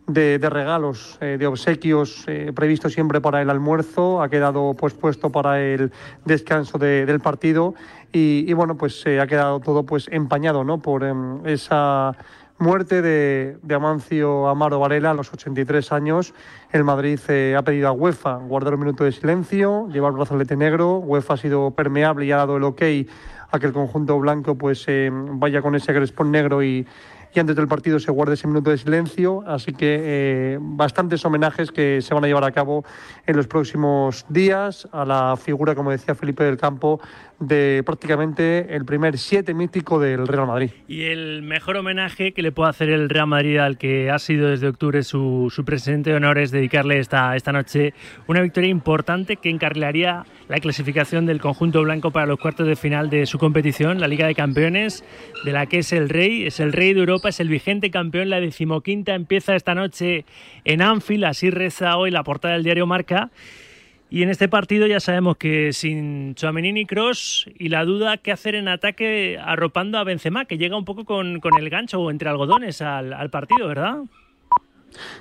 [0.08, 4.22] de, de regalos, eh, de obsequios eh, previsto siempre para el almuerzo.
[4.22, 5.92] Ha quedado pospuesto para el
[6.26, 7.74] descanso de- del partido
[8.12, 10.80] y, y, bueno, pues se ha quedado todo pues empañado ¿no?
[10.80, 12.16] por em, esa
[12.58, 16.34] muerte de, de Amancio Amaro Varela a los 83 años.
[16.72, 20.56] El Madrid eh, ha pedido a UEFA guardar un minuto de silencio, llevar el brazalete
[20.56, 21.00] negro.
[21.00, 22.82] UEFA ha sido permeable y ha dado el ok
[23.52, 26.86] a que el conjunto blanco pues eh, vaya con ese crespón negro y,
[27.36, 29.44] y antes del partido se guarde ese minuto de silencio.
[29.46, 32.86] Así que eh, bastantes homenajes que se van a llevar a cabo
[33.26, 37.02] en los próximos días a la figura, como decía Felipe del Campo,
[37.40, 40.72] de prácticamente el primer siete mítico del Real Madrid.
[40.88, 44.50] Y el mejor homenaje que le puede hacer el Real Madrid al que ha sido
[44.50, 47.94] desde octubre su, su presidente de honor es dedicarle esta, esta noche
[48.28, 53.10] una victoria importante que encarrilaría la clasificación del conjunto blanco para los cuartos de final
[53.10, 55.04] de su competición, la Liga de Campeones,
[55.44, 58.30] de la que es el rey, es el rey de Europa, es el vigente campeón,
[58.30, 60.26] la decimoquinta empieza esta noche
[60.64, 63.32] en Anfield, así reza hoy la portada del diario Marca.
[64.16, 68.32] Y en este partido ya sabemos que sin Chouameni ni Cross y la duda qué
[68.32, 72.30] hacer en ataque arropando a Benzema, que llega un poco con, el gancho o entre
[72.30, 73.98] algodones al, al partido, ¿verdad?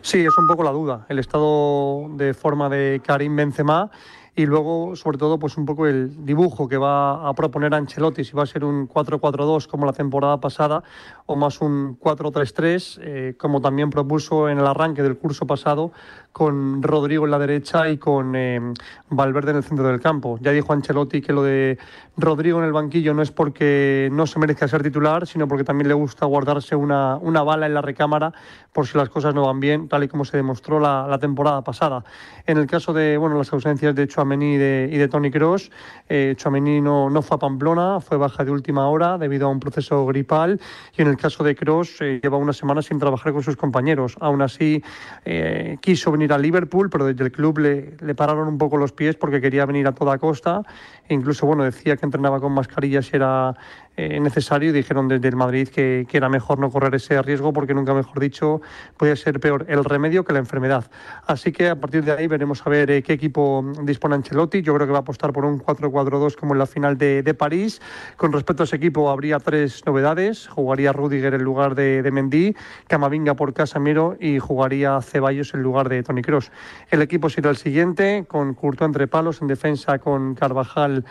[0.00, 3.90] Sí, es un poco la duda, el estado de forma de Karim Benzema
[4.36, 8.32] y luego, sobre todo, pues un poco el dibujo que va a proponer Ancelotti, si
[8.32, 10.82] va a ser un 4-4-2 como la temporada pasada
[11.26, 15.92] o más un 4-3-3, eh, como también propuso en el arranque del curso pasado
[16.32, 18.60] con Rodrigo en la derecha y con eh,
[19.08, 20.36] Valverde en el centro del campo.
[20.40, 21.78] Ya dijo Ancelotti que lo de
[22.16, 25.86] Rodrigo en el banquillo no es porque no se merezca ser titular, sino porque también
[25.86, 28.32] le gusta guardarse una, una bala en la recámara
[28.72, 31.62] por si las cosas no van bien, tal y como se demostró la, la temporada
[31.62, 32.04] pasada.
[32.46, 35.70] En el caso de bueno, las ausencias de Chouameni y de, y de Tony Kroos,
[36.08, 36.34] eh,
[36.82, 40.60] no, no fue a Pamplona, fue baja de última hora debido a un proceso gripal
[40.96, 44.16] y en el caso de Kroos eh, lleva una semana sin trabajar con sus compañeros.
[44.20, 44.82] Aún así,
[45.24, 48.92] eh, quiso venir a Liverpool, pero desde el club le, le pararon un poco los
[48.92, 50.62] pies porque quería venir a toda costa.
[51.08, 53.54] E incluso, bueno, decía que entrenaba con mascarilla si era
[53.96, 57.74] eh, necesario dijeron desde el Madrid que, que era mejor no correr ese riesgo porque
[57.74, 58.60] nunca mejor dicho
[58.96, 60.90] puede ser peor el remedio que la enfermedad.
[61.26, 64.62] Así que a partir de ahí veremos a ver eh, qué equipo dispone Ancelotti.
[64.62, 67.34] Yo creo que va a apostar por un 4-4-2 como en la final de, de
[67.34, 67.80] París.
[68.16, 70.48] Con respecto a ese equipo habría tres novedades.
[70.48, 72.56] Jugaría Rudiger en lugar de, de Mendy,
[72.88, 76.50] Camavinga por Casemiro y jugaría Ceballos en lugar de Toni Kroos.
[76.90, 81.04] El equipo será el siguiente, con Courtois entre palos, en defensa con Carvajal,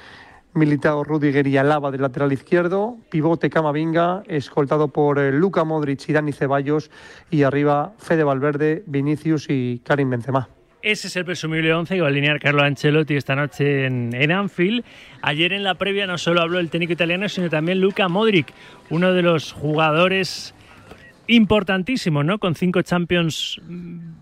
[0.54, 6.14] Militao, Rudiger y Alaba del lateral izquierdo, pivote Camavinga, escoltado por eh, Luka Modric y
[6.14, 6.92] Dani Ceballos,
[7.32, 10.48] y arriba Fede Valverde, Vinicius y Karim Benzema.
[10.84, 14.84] Ese es el presumible 11 que va a alinear Carlo Ancelotti esta noche en, Anfield.
[15.22, 18.54] Ayer en la previa no solo habló el técnico italiano, sino también Luka Modric,
[18.90, 20.54] uno de los jugadores
[21.28, 22.40] importantísimos, ¿no?
[22.40, 23.62] Con cinco Champions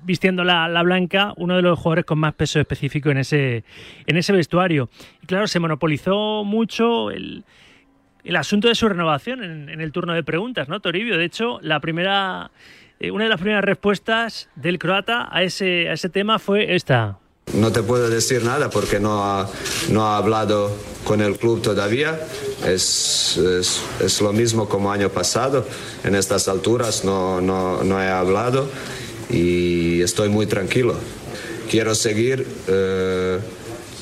[0.04, 3.64] vistiendo la, la, blanca, uno de los jugadores con más peso específico en ese,
[4.06, 4.90] en ese vestuario.
[5.22, 7.44] Y claro, se monopolizó mucho el,
[8.24, 11.18] el asunto de su renovación en, en, el turno de preguntas, ¿no, Toribio?
[11.18, 12.52] De hecho, la primera,
[13.00, 17.21] eh, una de las primeras respuestas del croata a ese, a ese tema fue esta.
[17.54, 19.50] No te puedo decir nada porque no ha,
[19.90, 20.72] no ha hablado
[21.04, 22.20] con el club todavía.
[22.66, 25.66] Es, es, lo mismo como año pasado.
[26.04, 28.70] En estas alturas no, no, no he hablado
[29.30, 30.96] y estoy muy tranquilo.
[31.70, 33.40] Quiero seguir, eh,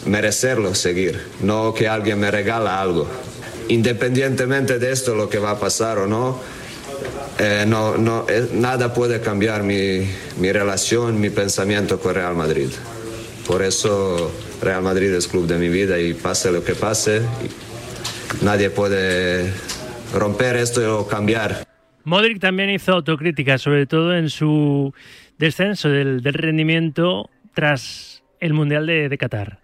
[0.05, 3.07] merecerlo seguir, no que alguien me regala algo.
[3.67, 6.39] Independientemente de esto, lo que va a pasar o no,
[7.37, 10.07] eh, no, no eh, nada puede cambiar mi,
[10.39, 12.69] mi relación, mi pensamiento con Real Madrid.
[13.49, 14.31] Por eso
[14.61, 17.23] Real Madrid es club de mi vida y pase lo que pase,
[18.43, 19.51] nadie puede
[20.13, 21.65] romper esto o cambiar.
[22.03, 24.93] Modric también hizo autocrítica, sobre todo en su
[25.39, 29.57] descenso del, del rendimiento tras el Mundial de, de, Qatar.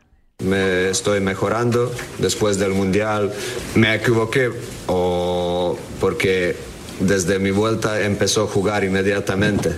[0.43, 3.31] Me estoy mejorando después del Mundial.
[3.75, 4.49] Me equivoqué
[4.87, 6.55] o porque
[6.99, 9.75] desde mi vuelta empezó a jugar inmediatamente.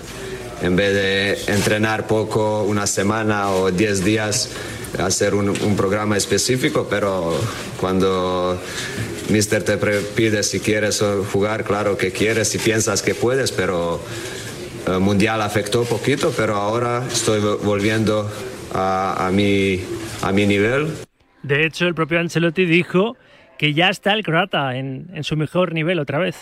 [0.61, 4.49] En vez de entrenar poco, una semana o diez días,
[4.97, 7.39] hacer un, un programa específico, pero
[7.79, 8.59] cuando
[9.29, 14.01] Mister te pide si quieres jugar, claro que quieres, si piensas que puedes, pero
[14.87, 18.27] el Mundial afectó poquito, pero ahora estoy volviendo
[18.73, 19.81] a, a, mi,
[20.21, 20.87] a mi nivel.
[21.43, 23.15] De hecho, el propio Ancelotti dijo
[23.57, 26.35] que ya está el croata en, en su mejor nivel otra vez.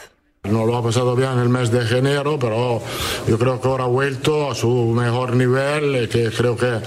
[0.49, 2.81] No lo ha pasado bien el mes de enero, pero
[3.27, 6.79] yo creo que ahora ha vuelto a su mejor nivel y que creo que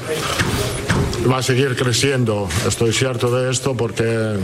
[1.30, 2.48] va a seguir creciendo.
[2.66, 4.38] Estoy cierto de esto porque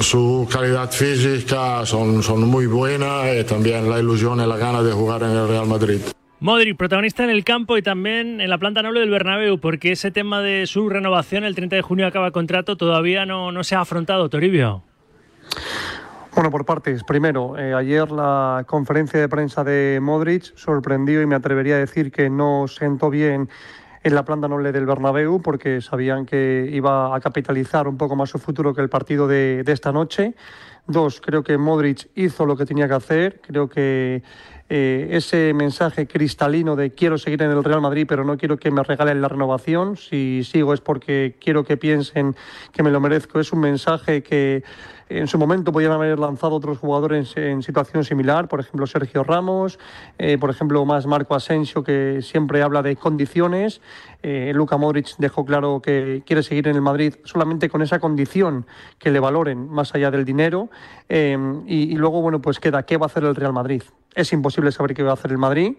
[0.00, 4.92] su calidad física son, son muy buena y también la ilusión y la gana de
[4.92, 6.00] jugar en el Real Madrid.
[6.38, 10.10] Modric, protagonista en el campo y también en la planta noble del Bernabéu, porque ese
[10.10, 13.80] tema de su renovación, el 30 de junio acaba contrato, todavía no, no se ha
[13.80, 14.82] afrontado, Toribio.
[16.36, 17.02] Bueno, por partes.
[17.02, 22.12] Primero, eh, ayer la conferencia de prensa de Modric sorprendió y me atrevería a decir
[22.12, 23.48] que no sentó bien
[24.02, 28.28] en la planta noble del Bernabéu porque sabían que iba a capitalizar un poco más
[28.28, 30.34] su futuro que el partido de, esta noche.
[30.86, 33.40] Dos, creo que Modric hizo lo que tenía que hacer.
[33.40, 34.22] Creo que
[34.68, 38.70] eh, ese mensaje cristalino de quiero seguir en el Real Madrid, pero no quiero que
[38.70, 39.96] me regalen la renovación.
[39.96, 42.36] Si sigo es porque quiero que piensen
[42.72, 43.40] que me lo merezco.
[43.40, 44.62] Es un mensaje que
[45.08, 49.78] en su momento podían haber lanzado otros jugadores en situación similar, por ejemplo Sergio Ramos,
[50.18, 53.80] eh, por ejemplo más Marco Asensio, que siempre habla de condiciones.
[54.22, 58.66] Eh, Luka Modric dejó claro que quiere seguir en el Madrid solamente con esa condición,
[58.98, 60.70] que le valoren más allá del dinero.
[61.08, 63.82] Eh, y, luego, bueno, pues queda, ¿qué va a hacer el Real Madrid?
[64.14, 65.74] es imposible saber qué va a hacer el Madrid.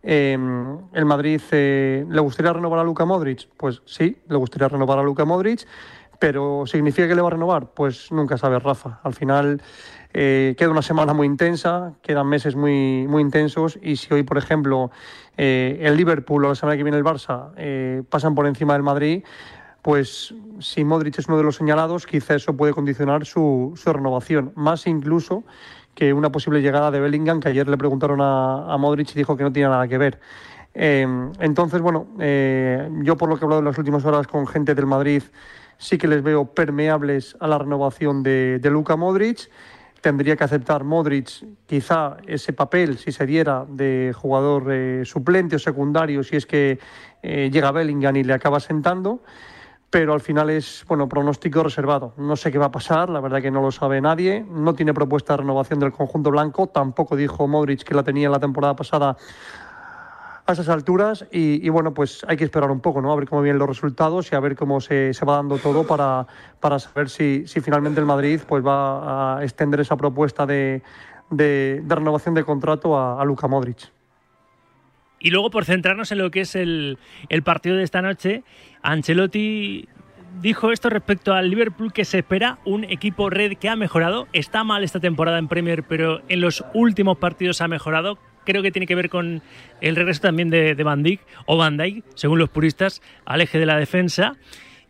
[0.00, 5.24] El Madrid le gustaría renovar a Luka Modric, pues sí, le gustaría renovar a Luka
[5.24, 5.66] Modric,
[6.20, 9.00] pero significa que le va a renovar, pues nunca sabe Rafa.
[9.02, 9.62] Al final
[10.12, 14.36] eh, queda una semana muy intensa, quedan meses muy muy intensos y si hoy, por
[14.36, 14.90] ejemplo,
[15.38, 18.82] eh, el Liverpool o la semana que viene el Barça eh, pasan por encima del
[18.82, 19.24] Madrid,
[19.80, 24.86] pues si Modric es uno de los señalados, quizá eso puede condicionar su, renovación, más
[24.86, 25.42] incluso
[25.94, 29.38] que una posible llegada de Bellingham, que ayer le preguntaron a, a Modric y dijo
[29.38, 30.20] que no tiene nada que ver.
[30.72, 32.06] Entonces, bueno,
[33.02, 35.22] yo por lo que he hablado en las últimas horas con gente del Madrid,
[35.80, 39.50] sí que les veo permeables a la renovación de, de Luka Modric.
[40.02, 45.58] Tendría que aceptar Modric quizá ese papel, si se diera, de jugador eh, suplente o
[45.58, 46.78] secundario, si es que
[47.22, 49.22] eh, llega Bellingham y le acaba sentando
[49.90, 52.14] pero al final es bueno pronóstico reservado.
[52.16, 54.46] No sé qué va a pasar, la verdad que no lo sabe nadie.
[54.48, 58.38] No tiene propuesta de renovación del conjunto blanco, tampoco dijo Modric que la tenía la
[58.38, 59.16] temporada pasada
[60.50, 63.12] a esas alturas y, bueno, pues hay que esperar un poco, ¿no?
[63.12, 65.86] A ver cómo vienen los resultados y a ver cómo se, se va dando todo
[65.86, 66.26] para,
[66.60, 70.82] para saber si, si, finalmente el Madrid pues va a extender esa propuesta de,
[71.30, 73.90] de, de renovación de contrato a, a Luka Modric.
[75.20, 76.98] Y luego, por centrarnos en lo que es el,
[77.28, 78.42] el partido de esta noche,
[78.82, 79.86] Ancelotti
[80.40, 84.28] dijo esto respecto al Liverpool que se espera un equipo red que ha mejorado.
[84.32, 88.18] Está mal esta temporada en Premier, pero en los últimos partidos ha mejorado.
[88.44, 89.42] Creo que tiene que ver con
[89.80, 93.58] el regreso también de, de Van Dijk o Van Dijk, según los puristas, al eje
[93.58, 94.36] de la defensa.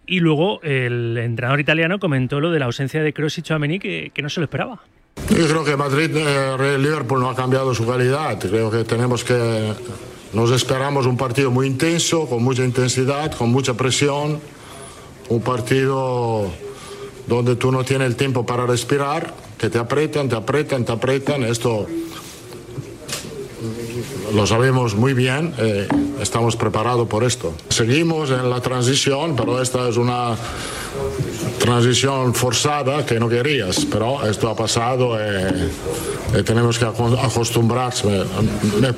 [0.06, 4.10] Y luego el entrenador italiano comentó lo de la ausencia de Kroos y Chouameni que,
[4.12, 4.80] que no se lo esperaba.
[5.28, 8.38] Yo creo que Madrid, eh, Liverpool no ha cambiado su calidad.
[8.40, 9.72] Creo que tenemos que
[10.32, 14.40] nos esperamos un partido muy intenso, con mucha intensidad, con mucha presión,
[15.28, 16.50] un partido
[17.26, 21.42] donde tú no tienes el tiempo para respirar, que te apretan, te apretan, te apretan.
[21.44, 21.86] Esto
[24.34, 25.88] lo sabemos muy bien, eh,
[26.20, 27.54] estamos preparados por esto.
[27.68, 30.36] Seguimos en la transición, pero esta es una
[31.58, 38.24] transición forzada que no querías, pero esto ha pasado y, y tenemos que acostumbrarse.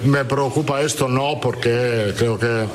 [0.04, 2.66] Me, preocupa esto no porque creo que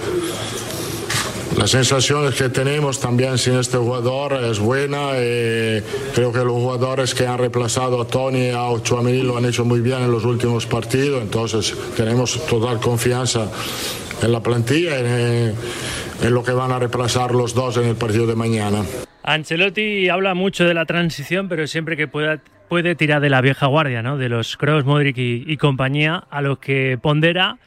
[1.55, 5.81] las sensaciones que tenemos también sin este jugador es buena y
[6.13, 9.63] creo que los jugadores que han reemplazado a Tony y a Chouameni lo han hecho
[9.63, 13.49] muy bien en los últimos partidos, entonces tenemos total confianza
[14.21, 15.55] en la plantilla en,
[16.23, 18.83] en lo que van a reemplazar los dos en el partido de mañana.
[19.23, 23.67] Ancelotti habla mucho de la transición, pero siempre que pueda puede tirar de la vieja
[23.67, 24.17] guardia, ¿no?
[24.17, 27.59] De los Kroos, Modric y, y, compañía, a los que pondera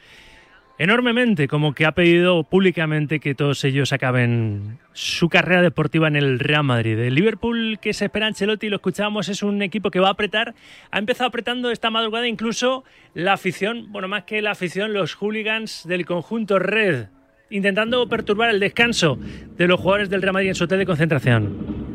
[0.81, 6.39] enormemente, como que ha pedido públicamente que todos ellos acaben su carrera deportiva en el
[6.39, 6.97] Real Madrid.
[6.97, 10.55] El Liverpool que se espera Ancelotti, lo escuchábamos, es un equipo que va a apretar.
[10.89, 15.87] Ha empezado apretando esta madrugada incluso la afición, bueno, más que la afición, los hooligans
[15.87, 17.09] del conjunto Red
[17.51, 19.19] intentando perturbar el descanso
[19.57, 21.91] de los jugadores del Real Madrid en su hotel de concentración.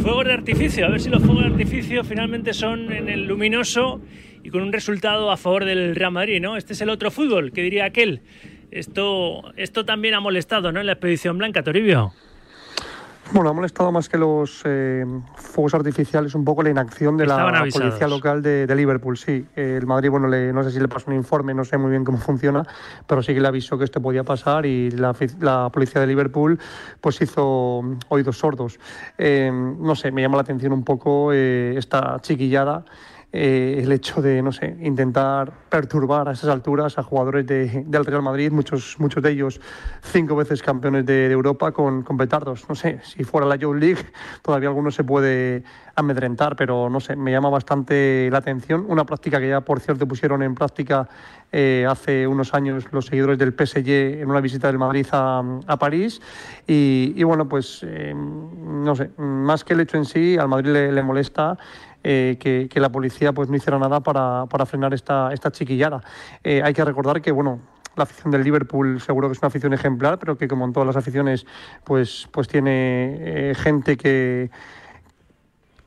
[0.00, 4.00] Fuegos de artificio, a ver si los fuegos de artificio finalmente son en el luminoso
[4.42, 6.56] y con un resultado a favor del Real Madrid, ¿no?
[6.56, 8.20] Este es el otro fútbol, que diría aquel.
[8.70, 10.80] Esto, esto también ha molestado, ¿no?
[10.80, 12.12] En la expedición blanca, Toribio.
[13.32, 17.52] Bueno, ha molestado más que los eh, fuegos artificiales un poco la inacción de Estaban
[17.54, 17.88] la avisados.
[17.90, 19.16] policía local de, de Liverpool.
[19.16, 21.78] Sí, eh, el Madrid, bueno, le, no sé si le pasó un informe, no sé
[21.78, 22.62] muy bien cómo funciona,
[23.06, 26.58] pero sí que le avisó que esto podía pasar y la, la policía de Liverpool
[27.00, 28.78] pues hizo oídos sordos.
[29.16, 32.84] Eh, no sé, me llama la atención un poco eh, esta chiquillada.
[33.34, 38.04] Eh, el hecho de, no sé, intentar perturbar a esas alturas a jugadores de, del
[38.04, 39.58] Real Madrid, muchos, muchos de ellos
[40.02, 42.68] cinco veces campeones de, de Europa con, con, petardos.
[42.68, 44.04] No sé, si fuera la Youth League
[44.42, 45.64] todavía alguno se puede
[45.94, 48.84] amedrentar, pero no sé, me llama bastante la atención.
[48.86, 51.08] Una práctica que ya, por cierto, pusieron en práctica
[51.50, 55.78] eh, hace unos años los seguidores del PSG en una visita del Madrid a, a
[55.78, 56.20] París.
[56.66, 60.70] Y, y, bueno, pues eh, no sé, más que el hecho en sí, al Madrid
[60.70, 61.56] le, le molesta.
[62.04, 66.02] Eh, que, la policía pues no hiciera nada para, para frenar esta, esta chiquillada.
[66.42, 67.60] Eh, hay que recordar que, bueno,
[67.94, 70.86] la afición del Liverpool seguro que es una afición ejemplar, pero que como en todas
[70.86, 71.46] las aficiones,
[71.84, 74.50] pues, pues tiene eh, gente que,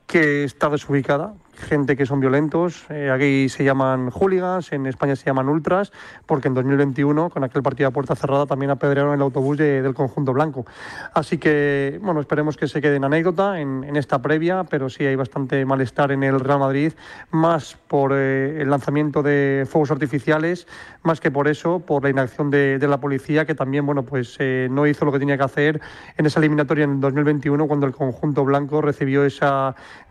[0.06, 2.86] que está desubicada, gente que son violentos.
[2.90, 5.92] Eh, aquí se llaman hooligans, en España se llaman ultras,
[6.26, 9.94] porque en 2021, con aquel partido a puerta cerrada, también apedrearon el autobús de, del
[9.94, 10.66] conjunto blanco.
[11.14, 15.04] Así que, bueno, esperemos que se quede en anécdota en, en, esta previa, pero sí
[15.04, 16.92] hay bastante malestar en el Real Madrid,
[17.30, 20.66] más por eh, el lanzamiento de fuegos artificiales,
[21.02, 24.36] más que por eso, por la inacción de, de la policía, que también, bueno, pues
[24.38, 25.80] eh, no hizo lo que tenía que hacer
[26.16, 29.46] en esa eliminatoria en 2021, cuando el conjunto blanco recibió ese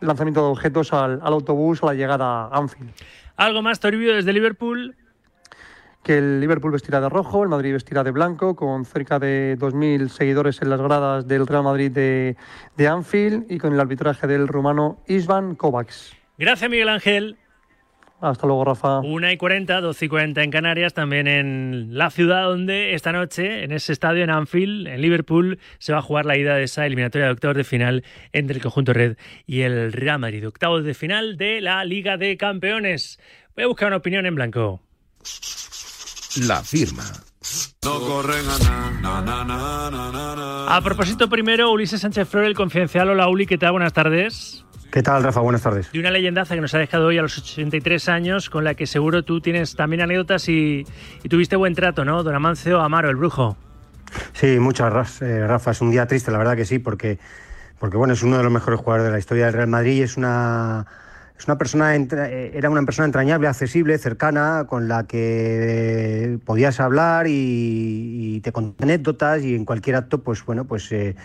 [0.01, 2.91] lanzamiento de objetos al, al autobús a la llegada a Anfield.
[3.37, 4.95] Algo más, Toribio, desde Liverpool.
[6.03, 10.07] que el Liverpool vestirá de rojo, el Madrid vestirá de blanco, con cerca de 2.000
[10.09, 12.37] seguidores en las gradas del Real Madrid de,
[12.77, 16.15] de Anfield y con el arbitraje del rumano Isvan Kovacs.
[16.37, 17.37] Gracias, Miguel Ángel.
[18.21, 18.99] Hasta luego, Rafa.
[18.99, 23.63] 1 y 40, 12 y 40 en Canarias, también en la ciudad donde esta noche,
[23.63, 26.85] en ese estadio en Anfield, en Liverpool, se va a jugar la ida de esa
[26.85, 30.47] eliminatoria de octavos de final entre el conjunto Red y el Real Madrid.
[30.47, 33.19] Octavos de final de la Liga de Campeones.
[33.55, 34.81] Voy a buscar una opinión en blanco.
[36.47, 37.03] La firma.
[37.83, 40.75] No corren a na, na, na, na, na, na, na.
[40.75, 43.09] A propósito, primero, Ulises Sánchez Flor, el confidencial.
[43.09, 43.73] Hola, Uli, ¿qué tal?
[43.73, 44.65] Buenas tardes.
[44.95, 45.41] ¿Qué tal, Rafa?
[45.41, 45.91] Buenas tardes.
[45.91, 48.87] De una leyendaza que nos ha dejado hoy a los 83 años, con la que
[48.87, 50.85] seguro tú tienes también anécdotas y,
[51.21, 52.23] y tuviste buen trato, ¿no?
[52.23, 53.57] Don Amancio Amaro, el brujo.
[54.31, 55.71] Sí, muchas eh, Rafa.
[55.71, 57.19] Es un día triste, la verdad que sí, porque,
[57.77, 60.01] porque bueno, es uno de los mejores jugadores de la historia del Real Madrid y
[60.01, 60.85] es una,
[61.37, 66.79] es una persona, eh, era una persona entrañable, accesible, cercana, con la que eh, podías
[66.79, 71.15] hablar y, te contaba anécdotas y en cualquier acto, pues bueno, pues eh,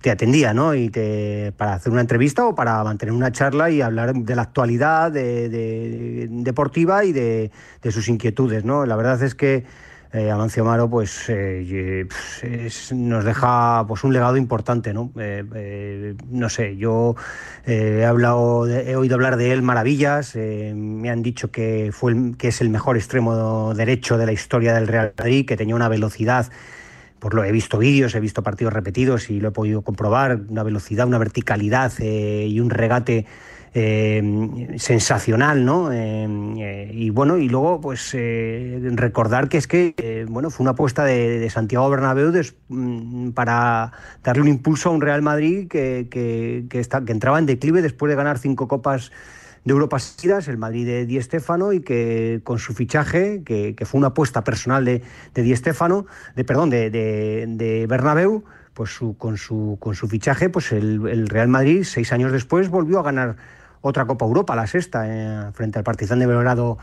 [0.00, 0.74] te atendía, ¿no?
[0.74, 4.42] Y te, para hacer una entrevista o para mantener una charla y hablar de la
[4.42, 7.50] actualidad de- deportiva y de,
[7.82, 8.86] de sus inquietudes, ¿no?
[8.86, 9.64] La verdad es que
[10.12, 15.44] eh, Amancio Amaro pues eh, pf, es- nos deja pues un legado importante no Eh,
[15.54, 17.14] eh, no sé yo
[17.66, 21.90] eh, he hablado de- he oído hablar de él maravillas eh, me han dicho que
[21.92, 25.56] fue el- que es el mejor extremo derecho de la historia del Real Madrid que
[25.56, 26.50] tenía una velocidad
[27.20, 30.62] pues lo he visto vídeos, he visto partidos repetidos y lo he podido comprobar, una
[30.62, 33.26] velocidad, una verticalidad eh, y un regate
[33.72, 35.92] eh, sensacional, ¿no?
[35.92, 36.26] Eh,
[36.58, 41.48] eh, y bueno, y luego pues recordar que es que bueno fue una apuesta de,
[41.50, 42.32] Santiago Bernabéu
[42.68, 43.92] mm, para
[44.24, 48.10] darle un impulso a un Real Madrid que, que, está, que entraba en declive después
[48.10, 49.12] de ganar cinco copas
[49.64, 53.98] de Europa seguidas, el Madrid de Di Stéfano, y que con su fichaje, que, fue
[53.98, 55.02] una apuesta personal de,
[55.34, 58.42] Di Stéfano, de, perdón, de, de, Bernabéu,
[58.72, 63.00] pues su, con, su, con su fichaje, pues el Real Madrid, seis años después, volvió
[63.00, 63.36] a ganar
[63.80, 66.78] otra Copa Europa, la sexta, eh, frente al Partizan de Belgrado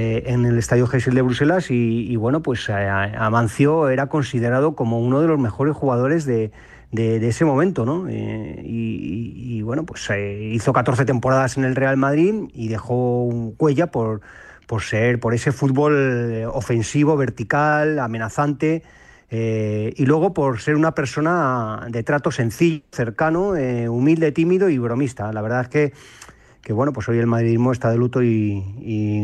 [0.00, 5.00] eh, en el Estadio Gesell de Bruselas, y, bueno, pues eh, Amancio era considerado como
[5.00, 6.52] uno de los mejores jugadores de,
[6.92, 8.08] ese momento, ¿no?
[8.08, 13.88] Y, bueno, pues eh, hizo 14 temporadas en el Real Madrid y dejó un huella
[13.88, 14.20] por,
[14.68, 18.84] por ser, por ese fútbol ofensivo, vertical, amenazante.
[19.30, 23.54] y luego por ser una persona de trato sencillo, cercano,
[23.88, 25.32] humilde, tímido y bromista.
[25.32, 25.92] La verdad es que,
[26.62, 28.62] que bueno, pues hoy el madridismo está de luto y,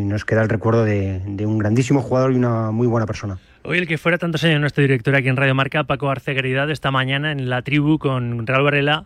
[0.07, 3.39] nos queda el recuerdo de, un grandísimo jugador y una muy buena persona.
[3.63, 6.91] Hoy el que fuera tantos años nuestro director aquí en Radio Marca, Paco Arcegaridad, esta
[6.91, 9.05] mañana en la tribu con Raúl Varela,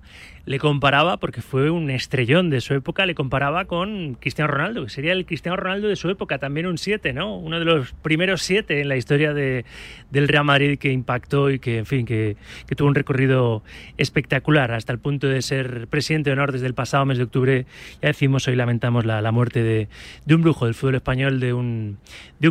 [0.49, 4.89] le comparaba, porque fue un estrellón de su época, le comparaba con Cristiano Ronaldo, que
[4.89, 7.37] sería el Cristiano Ronaldo de su época, también un 7, ¿no?
[7.37, 9.67] Uno de los primeros 7 en la historia de,
[10.11, 12.39] del Real Madrid que impactó y que, en fin, que,
[12.75, 13.63] tuvo un recorrido
[13.99, 17.67] espectacular hasta el punto de ser presidente de honor desde el pasado mes de octubre.
[18.01, 19.89] Ya decimos, hoy lamentamos la, muerte de,
[20.35, 21.99] un brujo del fútbol español, de un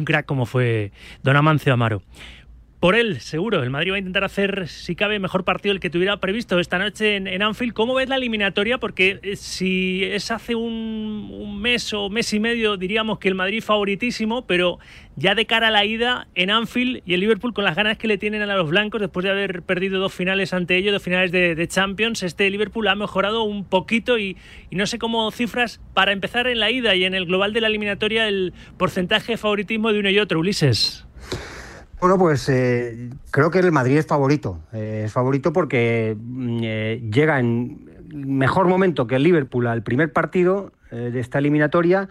[0.06, 0.91] crack como fue
[1.24, 2.04] Don Amancio Amaro.
[2.80, 5.89] Por él, seguro, el Madrid va a intentar hacer, si cabe, mejor partido el que
[5.89, 7.73] tuviera previsto esta noche en, Anfield.
[7.73, 8.78] ¿Cómo ves la eliminatoria?
[8.78, 13.34] Porque eh, si es hace un, un mes o mes y medio, diríamos que el
[13.34, 14.78] Madrid favoritísimo, pero
[15.15, 18.07] ya de cara a la ida en Anfield y el Liverpool con las ganas que
[18.07, 21.32] le tienen a los blancos después de haber perdido dos finales ante ellos, dos finales
[21.32, 24.38] de, de Champions, este Liverpool ha mejorado un poquito y,
[24.69, 27.61] y no sé cómo cifras para empezar en la ida y en el global de
[27.61, 31.07] la eliminatoria el porcentaje de favoritismo de uno y otro, Ulises.
[32.00, 34.60] Bueno, pues eh, creo que el Madrid es favorito.
[34.72, 40.14] Eh, es favorito porque mm, eh, llega en mejor momento que el Liverpool al primer
[40.14, 42.08] partido eh, de esta eliminatoria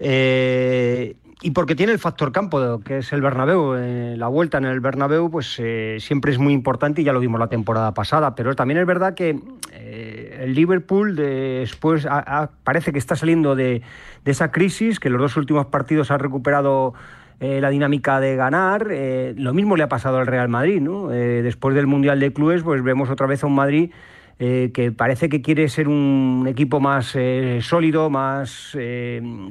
[0.00, 3.74] y porque tiene el factor campo, que es el Bernabéu.
[4.16, 7.38] La vuelta en el Bernabéu pues eh, siempre es muy importante y ya lo vimos
[7.38, 8.34] la temporada pasada.
[8.34, 9.38] Pero también es verdad que
[9.72, 13.82] el Liverpool después ha- parece que está saliendo de,
[14.24, 16.94] de esa crisis, que los dos últimos partidos ha recuperado
[17.40, 18.88] eh, la dinámica de ganar.
[18.90, 21.12] eh, lo mismo le ha pasado al Real Madrid, ¿no?
[21.12, 23.90] Eh, después del Mundial de Clubes, pues vemos otra vez a un Madrid
[24.36, 27.16] que parece que quiere ser un equipo más
[27.60, 28.76] sólido, más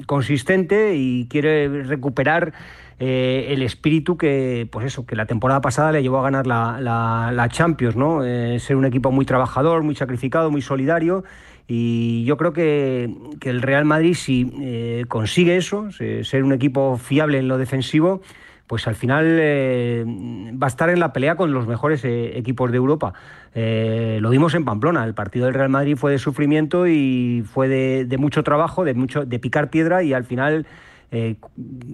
[0.04, 2.52] consistente y quiere recuperar
[2.98, 7.48] el espíritu que, pues eso, que la temporada pasada le llevó a ganar la, la-
[7.48, 8.20] Champions, ¿no?
[8.58, 11.24] Ser un equipo muy trabajador, muy sacrificado, muy solidario.
[11.66, 16.52] Y yo creo que, que el Real Madrid, si eh, consigue eso, se- ser un
[16.52, 18.20] equipo fiable en lo defensivo,
[18.66, 22.70] pues al final eh, va a estar en la pelea con los mejores eh, equipos
[22.70, 23.12] de Europa.
[23.54, 28.04] Lo vimos en Pamplona, el partido del Real Madrid fue de sufrimiento y fue de,
[28.04, 30.66] de mucho trabajo, de mucho de picar piedra y al final
[31.10, 31.36] eh,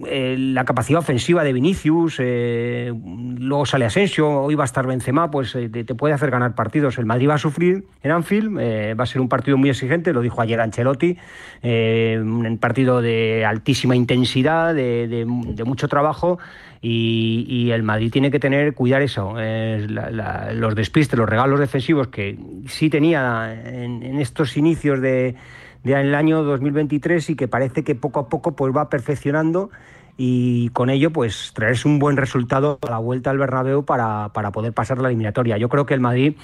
[0.06, 2.92] eh, la capacidad ofensiva de Vinicius, eh,
[3.38, 6.96] luego sale Asensio, hoy va a estar Benzema, pues te, puede hacer ganar partidos.
[6.98, 8.56] El Madrid va a sufrir en Anfield,
[8.98, 11.18] va a ser un partido muy exigente, lo dijo ayer Ancelotti,
[11.62, 15.24] un partido de altísima intensidad, de,
[15.66, 16.38] mucho trabajo.
[16.82, 22.38] Y, el Madrid tiene que tener, cuidar eso, los despistes, los regalos defensivos que
[22.68, 25.36] sí tenía en, en estos inicios de,
[25.82, 29.70] del año 2023 y que parece que poco a poco pues va perfeccionando
[30.16, 34.52] y con ello pues traerse un buen resultado a la vuelta al Bernabéu para, para
[34.52, 35.56] poder pasar la eliminatoria.
[35.56, 36.36] Yo creo que el Madrid,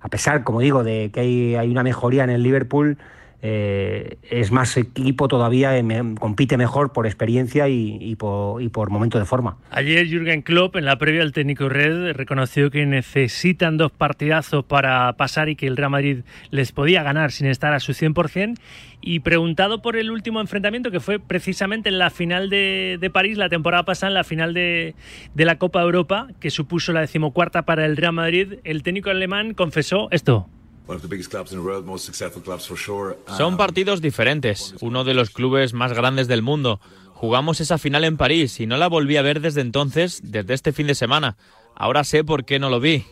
[0.00, 2.98] a pesar, como digo, de que hay, hay una mejoría en el Liverpool,
[3.42, 5.84] eh, es más equipo todavía, eh,
[6.18, 9.58] compite mejor por experiencia y, por, momento de forma.
[9.70, 15.12] Ayer Jürgen Klopp, en la previa al técnico Red, reconoció que necesitan dos partidazos para
[15.14, 16.20] pasar y que el Real Madrid
[16.50, 18.58] les podía ganar sin estar a su 100%.
[19.02, 23.38] Y preguntado por el último enfrentamiento, que fue precisamente en la final de, de París,
[23.38, 24.94] la temporada pasada, en la final de,
[25.34, 29.54] de la Copa Europa, que supuso la decimocuarta para el Real Madrid, el técnico alemán
[29.54, 30.48] confesó esto.
[30.88, 33.16] One of the biggest clubs in the world, most successful clubs for sure.
[33.36, 36.80] Son partidos diferentes, uno de los clubes más grandes del mundo.
[37.12, 40.72] Jugamos esa final en París y no la volví a ver desde entonces, desde este
[40.72, 41.36] fin de semana.
[41.74, 43.04] Ahora sé por qué no lo vi,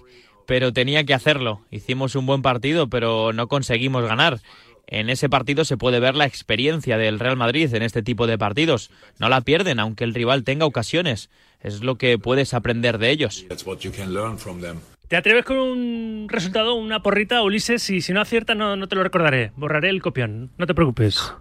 [0.46, 1.62] pero tenía que hacerlo.
[1.70, 4.40] Hicimos un buen partido, pero no conseguimos ganar.
[4.86, 8.38] En ese partido se puede ver la experiencia del Real Madrid en este tipo de
[8.38, 8.90] partidos.
[9.18, 11.30] No la pierden, aunque el rival tenga ocasiones.
[11.60, 13.44] Es lo que puedes aprender de ellos.
[13.48, 14.80] That's what you can learn from them.
[15.08, 17.90] ¿Te atreves con un resultado, una porrita, Ulises?
[17.90, 19.52] Y si no acierta, no, no te lo recordaré.
[19.56, 20.50] Borraré el copión.
[20.56, 21.34] No te preocupes.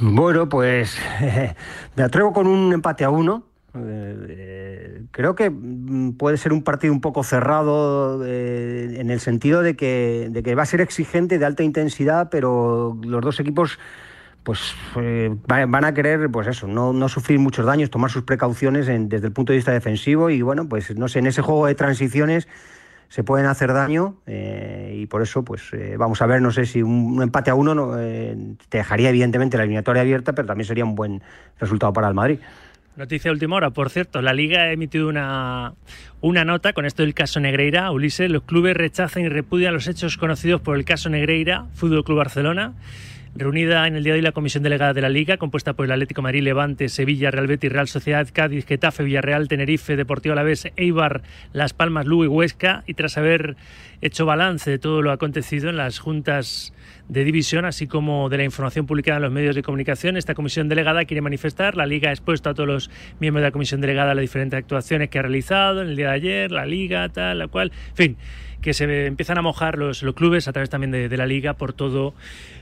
[0.00, 0.96] Bueno, pues
[1.96, 3.44] me atrevo con un empate a uno.
[3.74, 9.62] Eh, creo que mm, puede ser un partido un poco cerrado eh, en el sentido
[9.62, 13.78] de que, de que va a ser exigente, de alta intensidad, pero los dos equipos
[14.42, 18.22] pues eh, va- van a querer pues eso no, no sufrir muchos daños tomar sus
[18.22, 21.66] precauciones desde el punto de vista defensivo y bueno pues no sé en ese juego
[21.66, 22.48] de transiciones
[23.08, 26.66] se pueden hacer daño eh, y por eso pues eh, vamos a ver no sé
[26.66, 30.84] si un, empate a uno no, te dejaría evidentemente la eliminatoria abierta pero también sería
[30.84, 31.22] un buen
[31.58, 32.38] resultado para el Madrid
[32.98, 35.74] Noticia de última hora, por cierto, la Liga ha emitido una,
[36.20, 37.92] una nota con esto del caso Negreira.
[37.92, 42.18] Ulises, los clubes rechazan y repudian los hechos conocidos por el caso Negreira, Fútbol Club
[42.18, 42.72] Barcelona.
[43.34, 45.92] Reunida en el día de hoy la comisión delegada de la Liga, compuesta por el
[45.92, 51.22] Atlético Madrid, Levante, Sevilla, Real Betis, Real Sociedad, Cádiz, Getafe, Villarreal, Tenerife, Deportivo Alavés, Eibar,
[51.52, 53.56] Las Palmas, Lugo y Huesca, y tras haber
[54.00, 56.72] hecho balance de todo lo acontecido en las juntas
[57.08, 60.68] de división, así como de la información publicada en los medios de comunicación, esta comisión
[60.68, 64.14] delegada quiere manifestar, la Liga ha expuesto a todos los miembros de la comisión delegada
[64.14, 67.48] las diferentes actuaciones que ha realizado en el día de ayer, la Liga, tal, la
[67.48, 68.16] cual, en fin,
[68.60, 71.72] que se empiezan a mojar los, los clubes a través también de, la Liga por
[71.72, 72.14] todo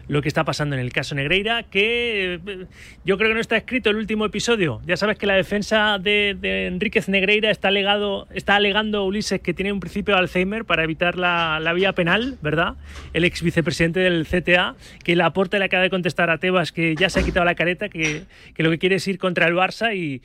[0.08, 2.66] lo que está pasando en el caso Negreira, que eh,
[3.04, 4.80] yo creo que no está escrito el último episodio.
[4.86, 9.52] Ya sabes que la defensa de, de Enríquez Negreira está, alegado, está alegando Ulises que
[9.52, 12.74] tiene un principio de Alzheimer para evitar la, la vía penal, ¿verdad?
[13.14, 16.94] El ex vicepresidente del CTA, que la aporta le acaba de contestar a Tebas que
[16.94, 18.24] ya se ha quitado la careta, que,
[18.54, 20.22] que lo que quiere es ir contra el Barça y,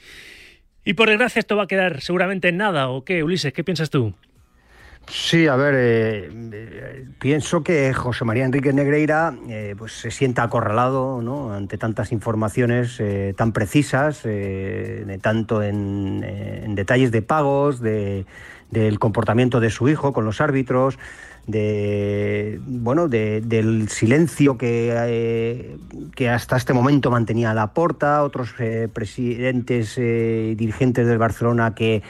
[0.86, 2.90] y por desgracia esto va a quedar seguramente en nada.
[2.90, 3.54] ¿O qué, Ulises?
[3.54, 4.14] ¿Qué piensas tú?
[5.08, 10.44] Sí, a ver, eh, eh, pienso que José María Enrique Negreira eh, pues se sienta
[10.44, 11.54] acorralado ¿no?
[11.54, 13.02] ante tantas informaciones
[13.36, 18.26] tan precisas, de tanto en, en detalles de pagos, de,
[18.70, 20.98] del comportamiento de su hijo con los árbitros,
[21.46, 25.78] de bueno, de- del silencio que,
[26.16, 28.54] que hasta este momento mantenía la porta, otros
[28.94, 32.02] presidentes y dirigentes del Barcelona que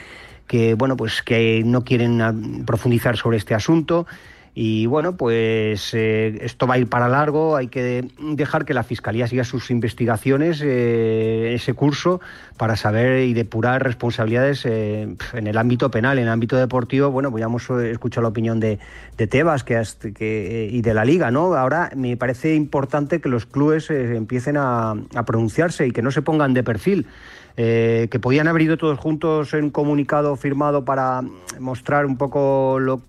[0.46, 2.34] que bueno pues que no quieren ah,
[2.66, 4.06] profundizar sobre este asunto.
[4.54, 7.56] Y bueno pues eh, esto va a ir para largo.
[7.56, 12.20] Hay que dejar que la fiscalía siga sus investigaciones eh, ese curso
[12.58, 17.10] para saber y depurar responsabilidades eh, en el ámbito penal en el ámbito deportivo.
[17.10, 18.78] Bueno pues ya hemos escuchado la opinión de,
[19.16, 19.82] de Tebas que,
[20.14, 24.94] que, y de la liga no ahora me parece importante que los clubes empiecen a
[25.24, 27.06] pronunciarse y que no se pongan de perfil
[27.56, 31.22] eh, que podían haber ido todos juntos en un comunicado firmado para
[31.60, 33.02] mostrar un poco lo,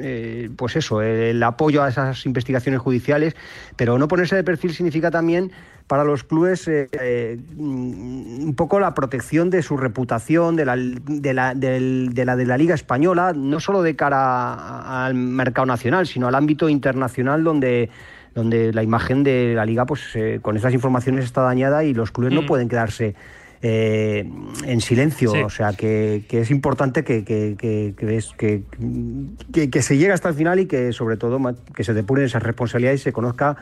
[0.00, 3.34] eh, pues eso, el apoyo a esas investigaciones judiciales,
[3.76, 5.50] pero no ponerse de perfil significa también
[5.88, 11.32] para los clubes eh, eh, un poco la protección de su reputación, de la de
[11.34, 16.28] la, de la de la Liga Española, no solo de cara al mercado nacional, sino
[16.28, 17.88] al ámbito internacional donde
[18.34, 22.12] donde la imagen de la liga pues eh, con esas informaciones está dañada y los
[22.12, 22.46] clubes no Mm.
[22.46, 23.14] pueden quedarse
[23.62, 24.28] eh,
[24.64, 25.30] en silencio.
[25.32, 25.38] Sí.
[25.38, 30.60] O sea, que, que es importante que, que, que, es- se llegue hasta el final
[30.60, 31.40] y que, sobre todo,
[31.74, 33.56] que se depuren esas responsabilidades y se conozca.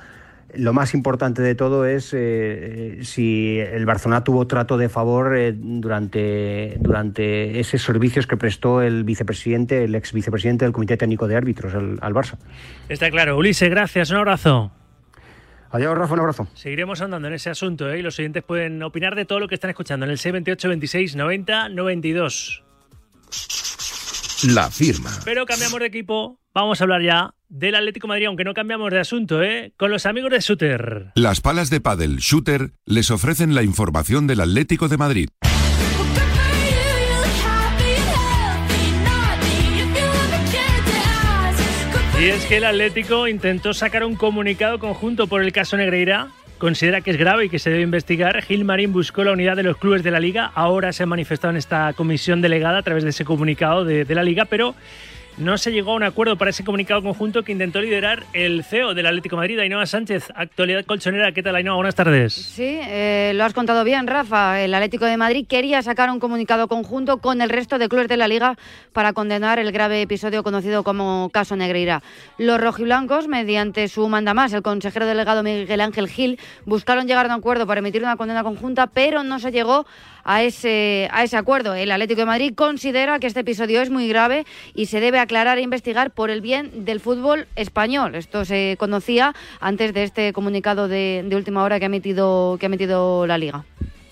[0.55, 5.53] Lo más importante de todo es eh, si el Barcelona tuvo trato de favor eh,
[5.53, 11.35] durante, durante esos servicios que prestó el vicepresidente, el ex vicepresidente del Comité Técnico de
[11.37, 12.37] Árbitros al Barça.
[12.89, 13.37] Está claro.
[13.37, 14.11] Ulises, gracias.
[14.11, 14.71] Un abrazo.
[15.71, 16.49] Adiós, Rafa, un abrazo.
[16.55, 17.99] Seguiremos andando en ese asunto ¿eh?
[17.99, 21.17] y los oyentes pueden opinar de todo lo que están escuchando en el 628 26
[21.17, 22.63] 90 92.
[24.55, 25.11] La firma.
[25.25, 26.41] Pero cambiamos de equipo.
[26.55, 29.73] Vamos a hablar ya del Atlético de Madrid, aunque no cambiamos de asunto, ¿eh?
[29.77, 31.13] Con los amigos de Suter.
[31.15, 35.29] Las palas de pádel Shooter les ofrecen la información del Atlético de Madrid.
[42.27, 46.27] Y es que el Atlético intentó sacar un comunicado conjunto por el caso Negreira.
[46.59, 48.43] Considera que es grave y que se debe investigar.
[48.43, 50.51] Gil Marín buscó la unidad de los clubes de la liga.
[50.53, 54.15] Ahora se ha manifestado en esta comisión delegada a través de ese comunicado de, de
[54.17, 54.75] la liga, pero
[55.39, 58.95] no se llegó a un acuerdo para ese comunicado conjunto que intentó liderar el CEO
[58.95, 61.33] del Atlético de Madrid, Ainhoa Sánchez, actualidad colchonera.
[61.33, 61.75] ¿Qué tal, Ainhoa?
[61.77, 62.33] Buenas tardes.
[62.33, 64.63] Sí, eh, lo has contado bien, Rafa.
[64.63, 68.17] El Atlético de Madrid quería sacar un comunicado conjunto con el resto de clubes de
[68.17, 68.57] la liga
[68.93, 72.03] para condenar el grave episodio conocido como caso Negreira.
[72.39, 77.35] Los rojiblancos, mediante su mandamás, el consejero delegado Miguel Ángel Gil, buscaron llegar a un
[77.35, 79.87] acuerdo para emitir una condena conjunta, pero no se llegó
[80.43, 81.75] ese, a ese acuerdo.
[81.75, 85.59] El Atlético de Madrid considera que este episodio es muy grave y se debe aclarar
[85.59, 88.15] e investigar por el bien del fútbol español.
[88.15, 92.67] Esto se conocía antes de este comunicado de, de última hora que ha emitido, que
[92.67, 93.65] ha emitido la Liga.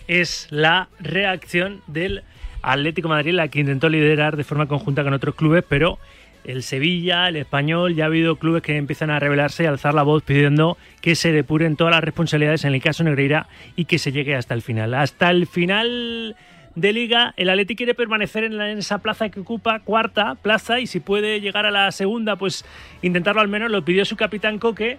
[0.07, 2.23] es la reacción del
[2.63, 5.99] Atlético de Madrid, la que intentó liderar de forma conjunta con otros clubes, pero
[6.45, 10.03] el Sevilla, el Español, ya ha habido clubes que empiezan a rebelarse y alzar la
[10.03, 14.13] voz pidiendo que se depuren todas las responsabilidades en el caso Negreira y que se
[14.13, 14.95] llegue hasta el final.
[14.95, 16.37] Hasta el final
[16.75, 20.87] de liga, el Atlético quiere permanecer en, en esa plaza que ocupa, cuarta plaza, y
[20.87, 22.65] si puede llegar a la segunda, pues
[23.03, 24.99] intentarlo al menos, lo pidió su capitán Coque,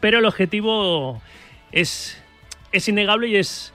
[0.00, 1.20] pero el objetivo
[1.72, 2.22] es,
[2.72, 3.74] es innegable y es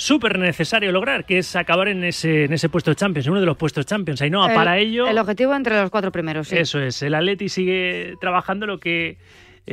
[0.00, 3.40] súper necesario lograr, que es acabar en ese, en ese puesto de Champions, en uno
[3.40, 4.22] de los puestos Champions.
[4.22, 6.56] Ahí no, El- para ello, El objetivo entre los cuatro primeros, sí.
[6.56, 9.18] eso es, el Atleti sigue trabajando lo que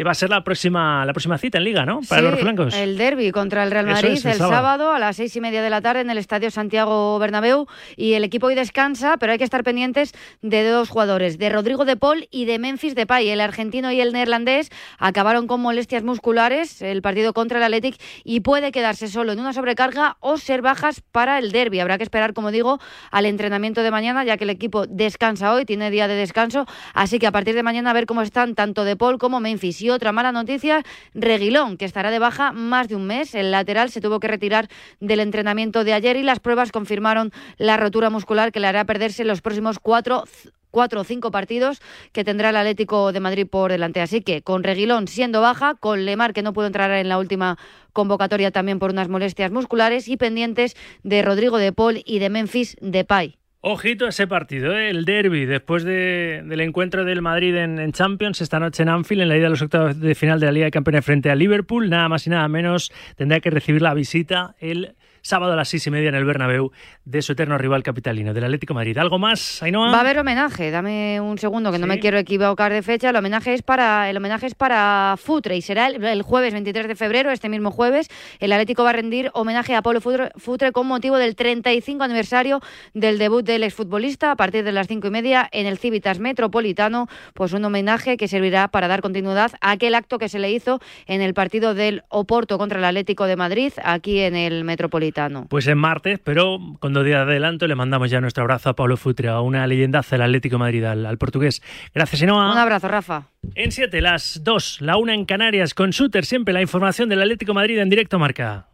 [0.03, 2.01] va a ser la próxima, la próxima cita en Liga, ¿no?
[2.07, 2.73] Para Sí, los blancos.
[2.75, 4.55] El derby contra el Real Madrid es, el el sábado.
[4.55, 4.91] sábado.
[4.93, 8.23] a las seis y media de la tarde en el Estadio Santiago Bernabéu y el
[8.23, 12.27] equipo hoy descansa, pero hay que estar pendientes de dos jugadores, de Rodrigo de Paul
[12.31, 13.29] y de Memphis Depay.
[13.29, 14.69] El argentino y el neerlandés
[14.99, 19.53] acabaron con molestias musculares el partido contra el Athletic y puede quedarse solo en una
[19.53, 21.79] sobrecarga o ser bajas para el derby.
[21.79, 22.79] Habrá que esperar, como digo,
[23.11, 27.19] al entrenamiento de mañana, ya que el equipo descansa hoy, tiene día de descanso, así
[27.19, 29.86] que a partir de mañana a ver cómo están tanto de Paul como Memphis.
[29.87, 30.83] Y otra mala noticia,
[31.13, 33.33] Reguilón, que estará de baja más de un mes.
[33.33, 34.67] El lateral se tuvo que retirar
[34.99, 39.23] del entrenamiento de ayer y las pruebas confirmaron la rotura muscular que le hará perderse
[39.23, 40.25] los próximos cuatro
[40.71, 41.81] cuatro o cinco partidos
[42.11, 44.01] que tendrá el Atlético de Madrid por delante.
[44.01, 47.57] Así que con Reguilón siendo baja, con Lemar que no pudo entrar en la última
[47.93, 52.75] convocatoria también por unas molestias musculares y pendientes de Rodrigo de Paul y de Memphis
[52.81, 53.37] Depay.
[53.61, 54.89] Ojito a ese partido, ¿eh?
[54.89, 59.23] el derby, después de- del encuentro del Madrid en, en Champions, esta noche en Anfield,
[59.23, 61.35] en la ida de los octavos de final de la Liga de Campeones frente a
[61.35, 64.95] Liverpool, nada más y nada menos, tendrá que recibir la visita el
[65.27, 66.71] sábado a las seis y media en el Bernabéu
[67.03, 68.97] de su eterno rival capitalino, del Atlético de Madrid.
[68.97, 69.91] ¿Algo más, Ainhoa?
[69.91, 73.09] Va a haber homenaje, dame un segundo que no me quiero equivocar de fecha.
[73.09, 76.87] El homenaje es para el homenaje es para Futre y será el, el jueves 23
[76.87, 78.07] de febrero, este mismo jueves.
[78.39, 82.61] El Atlético va a rendir homenaje a Pablo Futre, Futre con motivo del 35 aniversario
[82.93, 87.07] del debut del exfutbolista a partir de las cinco y media en el Civitas Metropolitano.
[87.33, 90.79] Pues un homenaje que servirá para dar continuidad a aquel acto que se le hizo
[91.05, 95.16] en el partido del Oporto contra el Atlético de Madrid aquí en el Metropolitano.
[95.49, 98.75] Pues en martes, pero con dos días de adelanto, le mandamos ya nuestro abrazo a
[98.75, 101.61] Pablo Futre, a una leyendaza del Atlético de Madrid, al, al portugués.
[101.93, 102.51] Gracias, Ainhoa.
[102.51, 103.29] Un abrazo, Rafa.
[103.55, 107.51] En 7, las 2, la 1 en Canarias, con Shooter, siempre la información del Atlético
[107.51, 108.67] de Madrid en directo marca.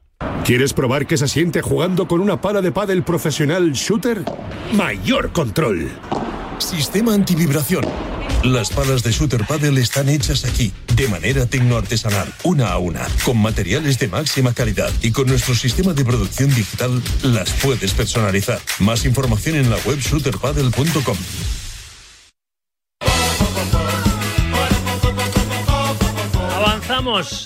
[0.43, 4.23] ¿Quieres probar qué se siente jugando con una pala de pádel profesional shooter?
[4.73, 5.89] Mayor control.
[6.57, 7.85] Sistema antivibración.
[8.43, 13.37] Las palas de Shooter Paddle están hechas aquí, de manera tecnoartesanal, una a una, con
[13.37, 18.59] materiales de máxima calidad y con nuestro sistema de producción digital las puedes personalizar.
[18.79, 21.17] Más información en la web shooterpaddle.com.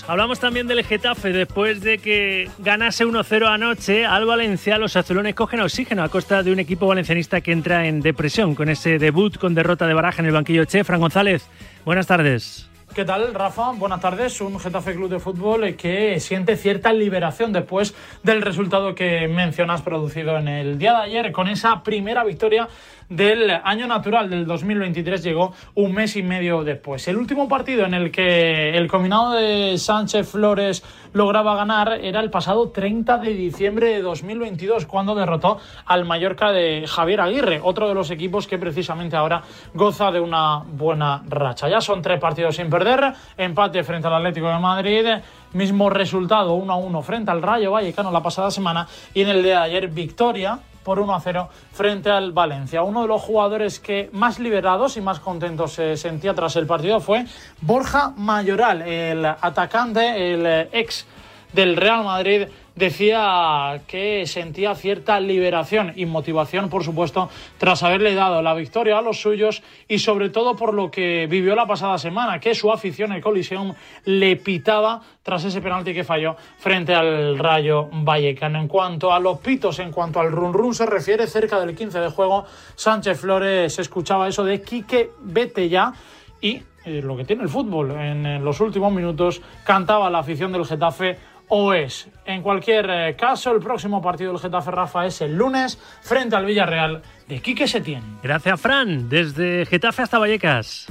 [0.06, 4.78] Hablamos también del Getafe después de que ganase 1-0 anoche al Valencia.
[4.78, 8.68] Los azulones cogen oxígeno a costa de un equipo valencianista que entra en depresión con
[8.68, 10.84] ese debut con derrota de Baraja en el banquillo Che.
[10.84, 11.48] Fran González,
[11.84, 12.67] buenas tardes.
[12.94, 13.72] ¿Qué tal, Rafa?
[13.72, 14.40] Buenas tardes.
[14.40, 20.36] Un Getafe Club de Fútbol que siente cierta liberación después del resultado que mencionas producido
[20.38, 22.68] en el día de ayer con esa primera victoria
[23.08, 27.06] del año natural del 2023 llegó un mes y medio después.
[27.08, 30.82] El último partido en el que el combinado de Sánchez Flores
[31.12, 36.86] lograba ganar era el pasado 30 de diciembre de 2022 cuando derrotó al Mallorca de
[36.86, 39.42] Javier Aguirre, otro de los equipos que precisamente ahora
[39.74, 41.68] goza de una buena racha.
[41.68, 45.06] Ya son tres partidos sin perder, empate frente al Atlético de Madrid,
[45.52, 49.42] mismo resultado 1 a 1 frente al Rayo Vallecano la pasada semana y en el
[49.42, 50.58] de ayer victoria
[50.88, 52.82] por 1 a 0 frente al Valencia.
[52.82, 56.98] Uno de los jugadores que más liberados y más contentos se sentía tras el partido
[56.98, 57.26] fue
[57.60, 61.04] Borja Mayoral, el atacante, el ex
[61.52, 67.28] del Real Madrid decía que sentía cierta liberación y motivación, por supuesto,
[67.58, 71.54] tras haberle dado la victoria a los suyos y sobre todo por lo que vivió
[71.56, 73.74] la pasada semana, que su afición en colisión
[74.04, 78.60] le pitaba tras ese penalti que falló frente al Rayo Vallecano.
[78.60, 81.98] En cuanto a los pitos, en cuanto al run run se refiere, cerca del 15
[81.98, 82.44] de juego,
[82.76, 85.92] Sánchez Flores escuchaba eso de Quique, vete ya
[86.40, 87.90] y eh, lo que tiene el fútbol.
[87.90, 91.18] En, en los últimos minutos cantaba la afición del Getafe
[91.48, 92.08] o es.
[92.24, 96.44] En cualquier eh, caso, el próximo partido del Getafe Rafa es el lunes frente al
[96.44, 98.02] Villarreal de Quique Setién.
[98.22, 99.08] Gracias, Fran.
[99.08, 100.86] Desde Getafe hasta Vallecas.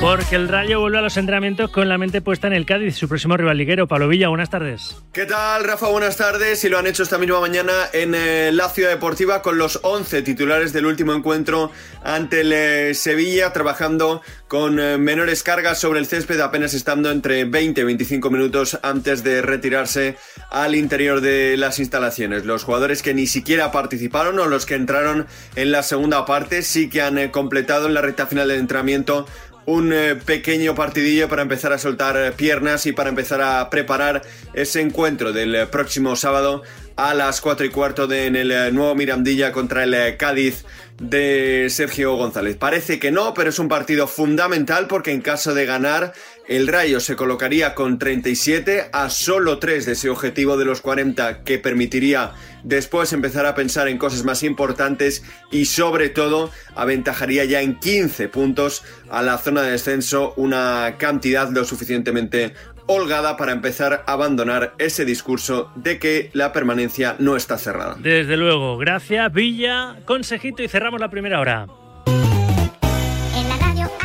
[0.00, 3.06] Porque el Rayo vuelve a los entrenamientos con la mente puesta en el Cádiz, su
[3.06, 3.86] próximo rival liguero.
[3.86, 4.96] Pablo Villa, buenas tardes.
[5.12, 5.88] ¿Qué tal, Rafa?
[5.88, 6.64] Buenas tardes.
[6.64, 10.22] Y lo han hecho esta misma mañana en eh, la Ciudad Deportiva con los 11
[10.22, 11.70] titulares del último encuentro
[12.02, 17.44] ante el eh, Sevilla, trabajando con eh, menores cargas sobre el césped, apenas estando entre
[17.44, 20.16] 20 y 25 minutos antes de retirarse
[20.48, 22.46] al interior de las instalaciones.
[22.46, 25.26] Los jugadores que ni siquiera participaron o los que entraron
[25.56, 29.26] en la segunda parte sí que han completado en la recta final del entrenamiento
[29.70, 34.80] un eh, pequeño partidillo para empezar a soltar piernas y para empezar a preparar ese
[34.80, 36.62] encuentro del eh, próximo sábado
[36.96, 40.64] a las 4 y cuarto de, en el eh, nuevo Mirandilla contra el Cádiz
[41.00, 42.56] de Sergio González.
[42.56, 46.12] Parece que no, pero es un partido fundamental porque en caso de ganar,
[46.46, 51.42] el Rayo se colocaría con 37 a solo 3 de ese objetivo de los 40
[51.42, 52.32] que permitiría
[52.64, 58.28] después empezar a pensar en cosas más importantes y sobre todo aventajaría ya en 15
[58.28, 62.52] puntos a la zona de descenso una cantidad lo suficientemente
[62.92, 67.94] holgada para empezar a abandonar ese discurso de que la permanencia no está cerrada.
[68.00, 71.68] Desde luego, gracias, Villa, consejito y cerramos la primera hora.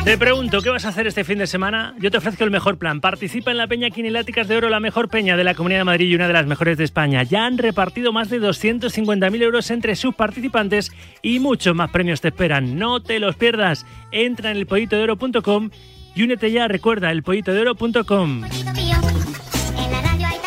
[0.04, 1.96] Te pregunto, ¿qué vas a hacer este fin de semana?
[1.98, 3.00] Yo te ofrezco el mejor plan.
[3.00, 6.06] Participa en la Peña Quiniláticas de Oro, la mejor peña de la Comunidad de Madrid
[6.06, 7.24] y una de las mejores de España.
[7.24, 12.28] Ya han repartido más de 250.000 euros entre sus participantes y muchos más premios te
[12.28, 12.78] esperan.
[12.78, 13.84] No te los pierdas.
[14.12, 15.70] Entra en elpollitodeoro.com
[16.16, 16.66] y únete ya.
[16.66, 18.40] Recuerda, elpollitodeoro.com.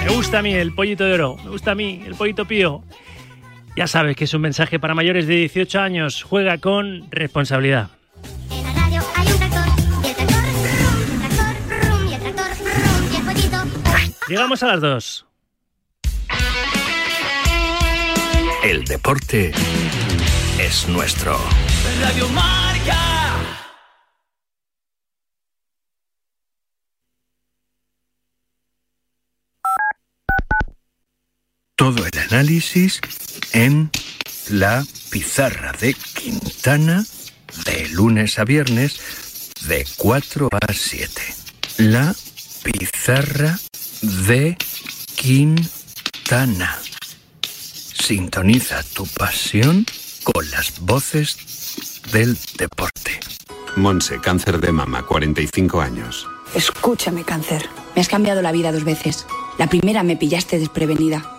[0.01, 1.37] Me gusta a mí el pollito de oro.
[1.43, 2.83] Me gusta a mí el pollito pío.
[3.77, 6.23] Ya sabes que es un mensaje para mayores de 18 años.
[6.23, 7.91] Juega con responsabilidad.
[14.27, 15.25] Llegamos a las dos.
[18.63, 19.51] El deporte
[20.59, 21.37] es nuestro.
[22.01, 23.18] Radio Marca.
[31.79, 32.99] Todo el análisis
[33.53, 33.89] en
[34.49, 37.05] la pizarra de Quintana
[37.63, 38.99] de lunes a viernes
[39.65, 41.09] de 4 a 7.
[41.77, 42.13] La
[42.63, 43.57] pizarra
[44.27, 44.57] de
[45.15, 46.77] Quintana.
[47.47, 49.85] Sintoniza tu pasión
[50.23, 51.37] con las voces
[52.11, 53.21] del deporte.
[53.77, 56.27] Monse, cáncer de mama, 45 años.
[56.53, 57.69] Escúchame, cáncer.
[57.95, 59.25] Me has cambiado la vida dos veces.
[59.57, 61.38] La primera me pillaste desprevenida,